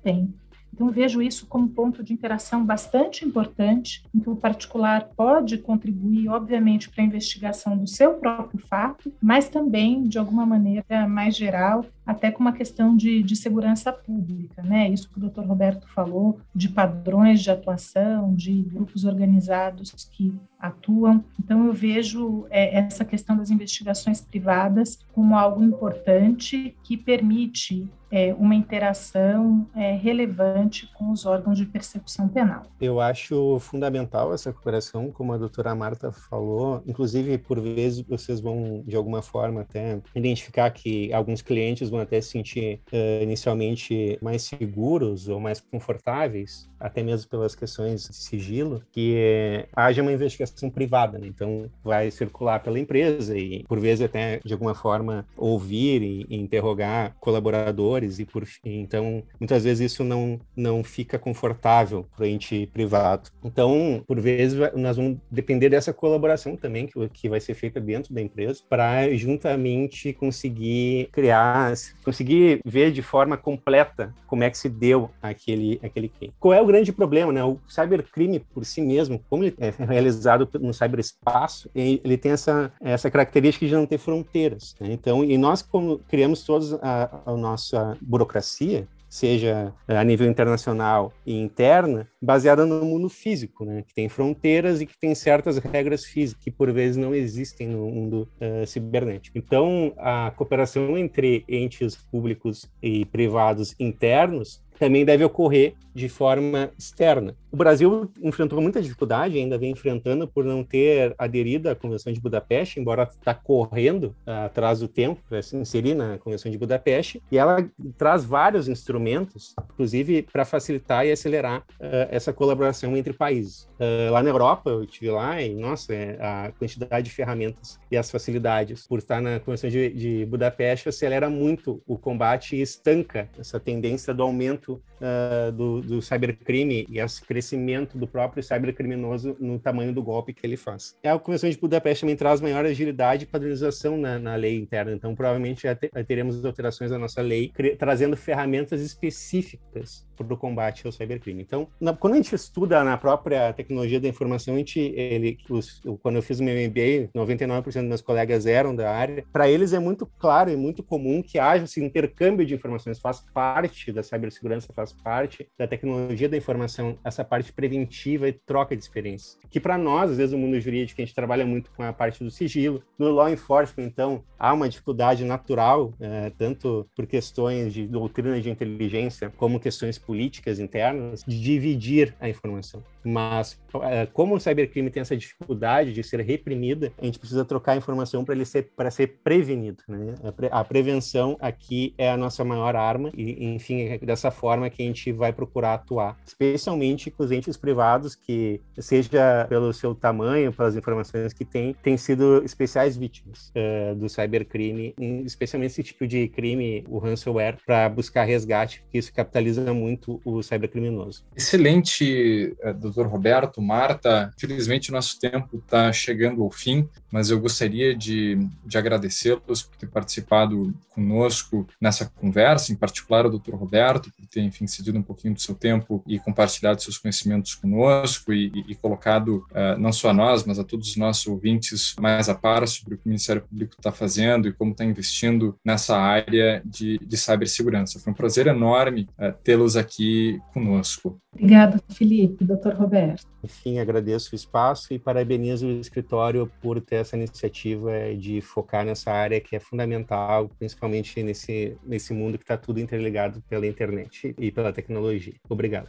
têm. 0.00 0.32
Então, 0.72 0.90
vejo 0.90 1.22
isso 1.22 1.46
como 1.46 1.68
ponto 1.68 2.02
de 2.02 2.12
interação 2.12 2.64
bastante 2.64 3.24
importante, 3.24 4.04
em 4.14 4.20
que 4.20 4.30
o 4.30 4.36
particular 4.36 5.08
pode 5.16 5.58
contribuir, 5.58 6.28
obviamente, 6.28 6.90
para 6.90 7.02
a 7.02 7.06
investigação 7.06 7.76
do 7.76 7.86
seu 7.88 8.14
próprio 8.14 8.58
fato, 8.66 9.12
mas 9.20 9.48
também, 9.48 10.02
de 10.02 10.18
alguma 10.18 10.44
maneira 10.44 11.06
mais 11.08 11.36
geral, 11.36 11.84
até 12.06 12.30
com 12.30 12.40
uma 12.40 12.52
questão 12.52 12.96
de, 12.96 13.22
de 13.22 13.36
segurança 13.36 13.92
pública, 13.92 14.62
né? 14.62 14.88
Isso 14.88 15.08
que 15.10 15.18
o 15.18 15.20
doutor 15.20 15.46
Roberto 15.46 15.86
falou, 15.88 16.40
de 16.54 16.68
padrões 16.68 17.40
de 17.40 17.50
atuação, 17.50 18.34
de 18.34 18.62
grupos 18.62 19.04
organizados 19.04 19.92
que 20.10 20.34
atuam. 20.58 21.22
Então, 21.38 21.66
eu 21.66 21.72
vejo 21.72 22.46
é, 22.50 22.78
essa 22.78 23.04
questão 23.04 23.36
das 23.36 23.50
investigações 23.50 24.20
privadas 24.20 24.98
como 25.12 25.36
algo 25.36 25.62
importante 25.62 26.74
que 26.82 26.96
permite 26.96 27.88
é, 28.10 28.32
uma 28.34 28.54
interação 28.54 29.66
é, 29.74 29.92
relevante 29.96 30.88
com 30.94 31.10
os 31.10 31.26
órgãos 31.26 31.58
de 31.58 31.66
persecução 31.66 32.28
penal. 32.28 32.62
Eu 32.80 33.00
acho 33.00 33.58
fundamental 33.58 34.32
essa 34.32 34.52
cooperação, 34.52 35.10
como 35.10 35.32
a 35.32 35.36
doutora 35.36 35.74
Marta 35.74 36.12
falou. 36.12 36.80
Inclusive, 36.86 37.36
por 37.38 37.60
vezes, 37.60 38.02
vocês 38.02 38.40
vão, 38.40 38.84
de 38.86 38.94
alguma 38.94 39.20
forma, 39.20 39.62
até 39.62 40.00
identificar 40.14 40.70
que 40.70 41.12
alguns 41.12 41.42
clientes 41.42 41.90
vão 41.94 42.02
até 42.02 42.20
se 42.20 42.30
sentir 42.30 42.80
uh, 42.92 43.22
inicialmente 43.22 44.18
mais 44.20 44.42
seguros 44.42 45.28
ou 45.28 45.40
mais 45.40 45.60
confortáveis, 45.60 46.68
até 46.78 47.02
mesmo 47.02 47.30
pelas 47.30 47.54
questões 47.54 48.08
de 48.08 48.14
sigilo, 48.14 48.82
que 48.92 49.66
haja 49.74 50.02
uma 50.02 50.12
investigação 50.12 50.68
privada. 50.68 51.18
Né? 51.18 51.26
Então, 51.26 51.70
vai 51.82 52.10
circular 52.10 52.60
pela 52.60 52.78
empresa 52.78 53.36
e, 53.36 53.64
por 53.64 53.80
vezes, 53.80 54.04
até 54.04 54.40
de 54.44 54.52
alguma 54.52 54.74
forma 54.74 55.26
ouvir 55.36 56.02
e, 56.02 56.26
e 56.28 56.36
interrogar 56.36 57.16
colaboradores 57.20 58.18
e 58.18 58.24
por 58.24 58.44
então 58.64 59.22
muitas 59.38 59.64
vezes 59.64 59.92
isso 59.92 60.04
não 60.04 60.38
não 60.56 60.84
fica 60.84 61.18
confortável 61.18 62.06
para 62.14 62.24
o 62.24 62.26
ente 62.26 62.68
privado. 62.72 63.30
Então, 63.42 64.02
por 64.06 64.20
vezes 64.20 64.58
nós 64.74 64.96
vamos 64.96 65.18
depender 65.30 65.68
dessa 65.68 65.92
colaboração 65.92 66.56
também 66.56 66.86
que, 66.86 67.08
que 67.08 67.28
vai 67.28 67.40
ser 67.40 67.54
feita 67.54 67.80
dentro 67.80 68.12
da 68.12 68.20
empresa 68.20 68.62
para 68.68 69.14
juntamente 69.14 70.12
conseguir 70.12 71.08
criar 71.12 71.72
conseguir 72.04 72.60
ver 72.64 72.92
de 72.92 73.02
forma 73.02 73.36
completa 73.36 74.14
como 74.26 74.44
é 74.44 74.50
que 74.50 74.58
se 74.58 74.68
deu 74.68 75.10
aquele, 75.22 75.80
aquele 75.82 76.08
crime. 76.08 76.32
Qual 76.38 76.52
é 76.52 76.60
o 76.60 76.66
grande 76.66 76.92
problema, 76.92 77.32
né? 77.32 77.42
O 77.44 77.58
cybercrime 77.68 78.40
por 78.40 78.64
si 78.64 78.80
mesmo, 78.80 79.20
como 79.28 79.44
ele 79.44 79.56
é 79.58 79.70
realizado 79.84 80.48
no 80.60 80.72
cyberespaço, 80.72 81.70
ele 81.74 82.16
tem 82.16 82.32
essa, 82.32 82.72
essa 82.80 83.10
característica 83.10 83.66
de 83.66 83.72
não 83.72 83.86
ter 83.86 83.98
fronteiras. 83.98 84.74
Né? 84.80 84.92
Então, 84.92 85.24
e 85.24 85.36
nós 85.38 85.62
como 85.62 85.98
criamos 86.08 86.42
toda 86.42 86.78
a, 86.82 87.32
a 87.32 87.36
nossa 87.36 87.96
burocracia, 88.00 88.86
seja 89.14 89.72
eh, 89.86 89.96
a 89.96 90.02
nível 90.02 90.28
internacional 90.28 91.12
e 91.24 91.38
interna, 91.38 92.08
baseada 92.20 92.66
no 92.66 92.84
mundo 92.84 93.08
físico, 93.08 93.64
né? 93.64 93.84
que 93.86 93.94
tem 93.94 94.08
fronteiras 94.08 94.80
e 94.80 94.86
que 94.86 94.98
tem 94.98 95.14
certas 95.14 95.56
regras 95.58 96.04
físicas 96.04 96.42
que 96.42 96.50
por 96.50 96.72
vezes 96.72 96.96
não 96.96 97.14
existem 97.14 97.68
no 97.68 97.86
mundo 97.88 98.28
uh, 98.40 98.66
cibernético. 98.66 99.38
Então, 99.38 99.94
a 99.98 100.32
cooperação 100.34 100.98
entre 100.98 101.44
entes 101.48 101.94
públicos 101.94 102.68
e 102.82 103.04
privados 103.04 103.76
internos 103.78 104.63
também 104.78 105.04
deve 105.04 105.24
ocorrer 105.24 105.74
de 105.94 106.08
forma 106.08 106.70
externa. 106.76 107.36
O 107.52 107.56
Brasil 107.56 108.10
enfrentou 108.20 108.60
muita 108.60 108.82
dificuldade, 108.82 109.38
ainda 109.38 109.56
vem 109.56 109.70
enfrentando 109.70 110.26
por 110.26 110.44
não 110.44 110.64
ter 110.64 111.14
aderido 111.16 111.70
à 111.70 111.74
Convenção 111.74 112.12
de 112.12 112.20
Budapeste, 112.20 112.80
embora 112.80 113.04
está 113.04 113.32
correndo 113.32 114.14
uh, 114.26 114.46
atrás 114.46 114.80
do 114.80 114.88
tempo 114.88 115.20
para 115.28 115.40
se 115.40 115.56
inserir 115.56 115.94
na 115.94 116.18
Convenção 116.18 116.50
de 116.50 116.58
Budapeste, 116.58 117.22
e 117.30 117.38
ela 117.38 117.64
traz 117.96 118.24
vários 118.24 118.66
instrumentos, 118.66 119.54
inclusive 119.72 120.22
para 120.22 120.44
facilitar 120.44 121.06
e 121.06 121.12
acelerar 121.12 121.60
uh, 121.60 122.08
essa 122.10 122.32
colaboração 122.32 122.96
entre 122.96 123.12
países. 123.12 123.68
Uh, 123.78 124.10
lá 124.10 124.20
na 124.20 124.30
Europa, 124.30 124.70
eu 124.70 124.82
estive 124.82 125.10
lá 125.10 125.40
e, 125.40 125.54
nossa, 125.54 125.94
é, 125.94 126.18
a 126.20 126.52
quantidade 126.58 127.04
de 127.04 127.14
ferramentas 127.14 127.78
e 127.88 127.96
as 127.96 128.10
facilidades 128.10 128.84
por 128.88 128.98
estar 128.98 129.22
na 129.22 129.38
Convenção 129.38 129.70
de, 129.70 129.90
de 129.90 130.26
Budapeste 130.26 130.88
acelera 130.88 131.30
muito 131.30 131.80
o 131.86 131.96
combate 131.96 132.56
e 132.56 132.62
estanca 132.62 133.28
essa 133.38 133.60
tendência 133.60 134.12
do 134.12 134.24
aumento 134.24 134.63
crescimento 134.64 134.82
uh, 135.00 135.52
do, 135.52 135.80
do 135.80 136.02
cybercrime 136.02 136.86
e 136.88 136.98
esse 136.98 137.22
crescimento 137.22 137.98
do 137.98 138.06
próprio 138.06 138.42
cybercriminoso 138.42 139.36
no 139.38 139.58
tamanho 139.58 139.92
do 139.92 140.02
golpe 140.02 140.32
que 140.32 140.46
ele 140.46 140.56
faz. 140.56 140.96
A 141.04 141.18
Convenção 141.18 141.50
de 141.50 141.58
Budapeste 141.58 142.00
também 142.00 142.16
traz 142.16 142.40
maior 142.40 142.64
agilidade 142.64 143.24
e 143.24 143.26
padronização 143.26 143.96
na, 143.98 144.18
na 144.18 144.34
lei 144.34 144.56
interna, 144.56 144.92
então 144.92 145.14
provavelmente 145.14 145.64
já 145.64 145.74
te, 145.74 145.90
teremos 146.06 146.44
alterações 146.44 146.90
da 146.90 146.98
nossa 146.98 147.20
lei, 147.20 147.52
trazendo 147.78 148.16
ferramentas 148.16 148.80
específicas 148.80 150.06
para 150.16 150.32
o 150.32 150.36
combate 150.36 150.86
ao 150.86 150.92
cybercrime. 150.92 151.42
Então, 151.42 151.68
na, 151.80 151.92
quando 151.92 152.14
a 152.14 152.16
gente 152.16 152.34
estuda 152.34 152.82
na 152.84 152.96
própria 152.96 153.52
tecnologia 153.52 154.00
da 154.00 154.08
informação, 154.08 154.54
a 154.54 154.58
gente, 154.58 154.78
ele, 154.78 155.38
os, 155.50 155.82
quando 156.02 156.16
eu 156.16 156.22
fiz 156.22 156.38
o 156.38 156.44
meu 156.44 156.54
MBA, 156.54 157.10
99% 157.14 157.62
dos 157.64 157.74
meus 157.74 158.00
colegas 158.00 158.46
eram 158.46 158.74
da 158.74 158.90
área, 158.90 159.24
para 159.32 159.48
eles 159.48 159.72
é 159.72 159.78
muito 159.78 160.06
claro 160.06 160.50
e 160.50 160.56
muito 160.56 160.82
comum 160.82 161.22
que 161.22 161.38
haja 161.38 161.64
esse 161.64 161.82
intercâmbio 161.82 162.46
de 162.46 162.54
informações, 162.54 163.00
faz 163.00 163.24
parte 163.32 163.92
da 163.92 164.02
cibersegurança, 164.02 164.53
faz 164.60 164.92
parte 164.92 165.48
da 165.58 165.66
tecnologia 165.66 166.28
da 166.28 166.36
informação, 166.36 166.98
essa 167.04 167.24
parte 167.24 167.52
preventiva 167.52 168.28
e 168.28 168.32
troca 168.32 168.76
de 168.76 168.82
experiências. 168.82 169.38
Que 169.50 169.60
para 169.60 169.78
nós, 169.78 170.10
às 170.10 170.16
vezes, 170.16 170.32
no 170.32 170.38
mundo 170.38 170.60
jurídico, 170.60 171.00
a 171.00 171.04
gente 171.04 171.14
trabalha 171.14 171.44
muito 171.44 171.70
com 171.72 171.82
a 171.82 171.92
parte 171.92 172.22
do 172.22 172.30
sigilo. 172.30 172.82
No 172.98 173.10
law 173.10 173.28
enforcement, 173.28 173.86
então, 173.86 174.24
há 174.38 174.52
uma 174.52 174.68
dificuldade 174.68 175.24
natural, 175.24 175.92
é, 176.00 176.30
tanto 176.30 176.88
por 176.94 177.06
questões 177.06 177.72
de 177.72 177.86
doutrina 177.86 178.40
de 178.40 178.50
inteligência, 178.50 179.30
como 179.36 179.60
questões 179.60 179.98
políticas 179.98 180.58
internas, 180.58 181.24
de 181.26 181.40
dividir 181.40 182.14
a 182.20 182.28
informação. 182.28 182.82
Mas, 183.04 183.60
é, 183.82 184.06
como 184.06 184.34
o 184.34 184.40
cybercrime 184.40 184.90
tem 184.90 185.00
essa 185.00 185.16
dificuldade 185.16 185.92
de 185.92 186.02
ser 186.02 186.20
reprimida, 186.20 186.92
a 186.98 187.04
gente 187.04 187.18
precisa 187.18 187.44
trocar 187.44 187.76
informação 187.76 188.24
para 188.24 188.34
ele 188.34 188.44
ser 188.44 188.70
para 188.76 188.90
ser 188.90 189.18
prevenido. 189.22 189.82
Né? 189.86 190.14
A, 190.24 190.32
pre, 190.32 190.48
a, 190.50 190.64
prevenção 190.64 191.36
aqui 191.40 191.94
é 191.98 192.10
a 192.10 192.16
nossa 192.16 192.44
maior 192.44 192.74
arma 192.74 193.10
e, 193.14 193.44
enfim, 193.54 193.82
é 193.82 193.98
dessa 193.98 194.30
forma 194.30 194.70
que 194.70 194.82
a 194.82 194.86
gente 194.86 195.12
vai 195.12 195.32
procurar 195.32 195.74
atuar, 195.74 196.16
especialmente 196.26 197.10
com 197.10 197.24
os 197.24 197.30
entes 197.30 197.56
privados 197.56 198.14
que, 198.14 198.60
seja 198.78 199.46
pelo 199.48 199.72
seu 199.72 199.94
tamanho, 199.94 200.52
pelas 200.52 200.76
informações 200.76 201.32
que 201.32 201.44
tem, 201.44 201.74
têm 201.74 201.96
sido 201.96 202.42
especiais 202.44 202.96
vítimas 202.96 203.50
uh, 203.50 203.94
do 203.94 204.08
cybercrime, 204.08 204.94
especialmente 205.24 205.72
esse 205.72 205.82
tipo 205.82 206.06
de 206.06 206.28
crime, 206.28 206.84
o 206.88 206.98
ransomware, 206.98 207.58
para 207.66 207.88
buscar 207.88 208.24
resgate, 208.24 208.80
porque 208.82 208.98
isso 208.98 209.12
capitaliza 209.12 209.72
muito 209.74 210.20
o 210.24 210.42
cybercriminoso. 210.42 211.24
Excelente, 211.36 212.56
eh, 212.60 212.72
doutor 212.94 213.10
Roberto, 213.10 213.60
Marta. 213.60 214.32
Infelizmente, 214.36 214.92
nosso 214.92 215.18
tempo 215.18 215.56
está 215.56 215.92
chegando 215.92 216.42
ao 216.42 216.50
fim, 216.50 216.88
mas 217.10 217.30
eu 217.30 217.40
gostaria 217.40 217.94
de, 217.94 218.38
de 218.64 218.78
agradecê-los 218.78 219.62
por 219.62 219.76
ter 219.76 219.88
participado 219.88 220.72
conosco 220.90 221.66
nessa 221.80 222.06
conversa, 222.06 222.72
em 222.72 222.76
particular 222.76 223.26
o 223.26 223.30
doutor 223.30 223.54
Roberto, 223.56 224.12
por 224.12 224.26
ter, 224.26 224.42
enfim, 224.42 224.66
cedido 224.66 224.98
um 224.98 225.02
pouquinho 225.02 225.34
do 225.34 225.40
seu 225.40 225.54
tempo 225.54 226.02
e 226.06 226.18
compartilhado 226.18 226.80
seus 226.80 226.98
conhecimentos 226.98 227.54
conosco 227.54 228.32
e, 228.32 228.52
e, 228.54 228.72
e 228.72 228.74
colocado, 228.76 229.44
uh, 229.50 229.78
não 229.78 229.92
só 229.92 230.10
a 230.10 230.14
nós, 230.14 230.44
mas 230.44 230.58
a 230.58 230.64
todos 230.64 230.90
os 230.90 230.96
nossos 230.96 231.26
ouvintes 231.26 231.94
mais 232.00 232.28
a 232.28 232.34
par 232.34 232.66
sobre 232.68 232.94
o 232.94 232.98
que 232.98 233.06
o 233.06 233.08
Ministério 233.08 233.42
Público 233.42 233.74
está 233.76 233.90
fazendo 233.90 234.46
e 234.46 234.52
como 234.52 234.70
está 234.70 234.84
investindo 234.84 235.56
nessa 235.64 235.96
área 235.96 236.62
de, 236.64 236.98
de 236.98 237.16
cibersegurança. 237.16 237.98
Foi 237.98 238.12
um 238.12 238.16
prazer 238.16 238.46
enorme 238.46 239.08
uh, 239.18 239.32
tê-los 239.42 239.76
aqui 239.76 240.40
conosco. 240.52 241.20
Obrigada, 241.32 241.82
Felipe, 241.88 242.44
doutor 242.44 242.74
Roberto. 242.84 243.26
Enfim, 243.42 243.78
agradeço 243.78 244.30
o 244.32 244.34
espaço 244.34 244.92
e 244.92 244.98
parabenizo 244.98 245.66
o 245.66 245.80
escritório 245.80 246.50
por 246.60 246.80
ter 246.80 246.96
essa 246.96 247.16
iniciativa 247.16 247.90
de 248.16 248.40
focar 248.40 248.84
nessa 248.84 249.10
área 249.10 249.40
que 249.40 249.56
é 249.56 249.60
fundamental, 249.60 250.50
principalmente 250.58 251.22
nesse, 251.22 251.76
nesse 251.84 252.12
mundo 252.12 252.38
que 252.38 252.44
está 252.44 252.56
tudo 252.56 252.80
interligado 252.80 253.42
pela 253.48 253.66
internet 253.66 254.34
e 254.38 254.50
pela 254.50 254.72
tecnologia. 254.72 255.34
Obrigado. 255.48 255.88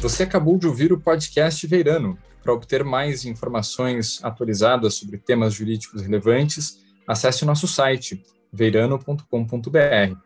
Você 0.00 0.22
acabou 0.22 0.58
de 0.58 0.66
ouvir 0.66 0.92
o 0.92 1.00
podcast 1.00 1.66
Veirano. 1.66 2.18
Para 2.42 2.52
obter 2.52 2.84
mais 2.84 3.24
informações 3.24 4.22
atualizadas 4.22 4.96
sobre 4.96 5.16
temas 5.16 5.54
jurídicos 5.54 6.02
relevantes, 6.02 6.84
acesse 7.06 7.42
o 7.42 7.46
nosso 7.46 7.66
site 7.66 8.22
veirano.com.br. 8.52 10.23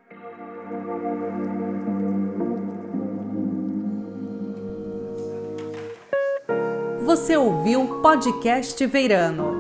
Você 7.19 7.37
ouviu 7.37 7.83
o 7.83 8.01
podcast 8.01 8.87
Veirano. 8.87 9.58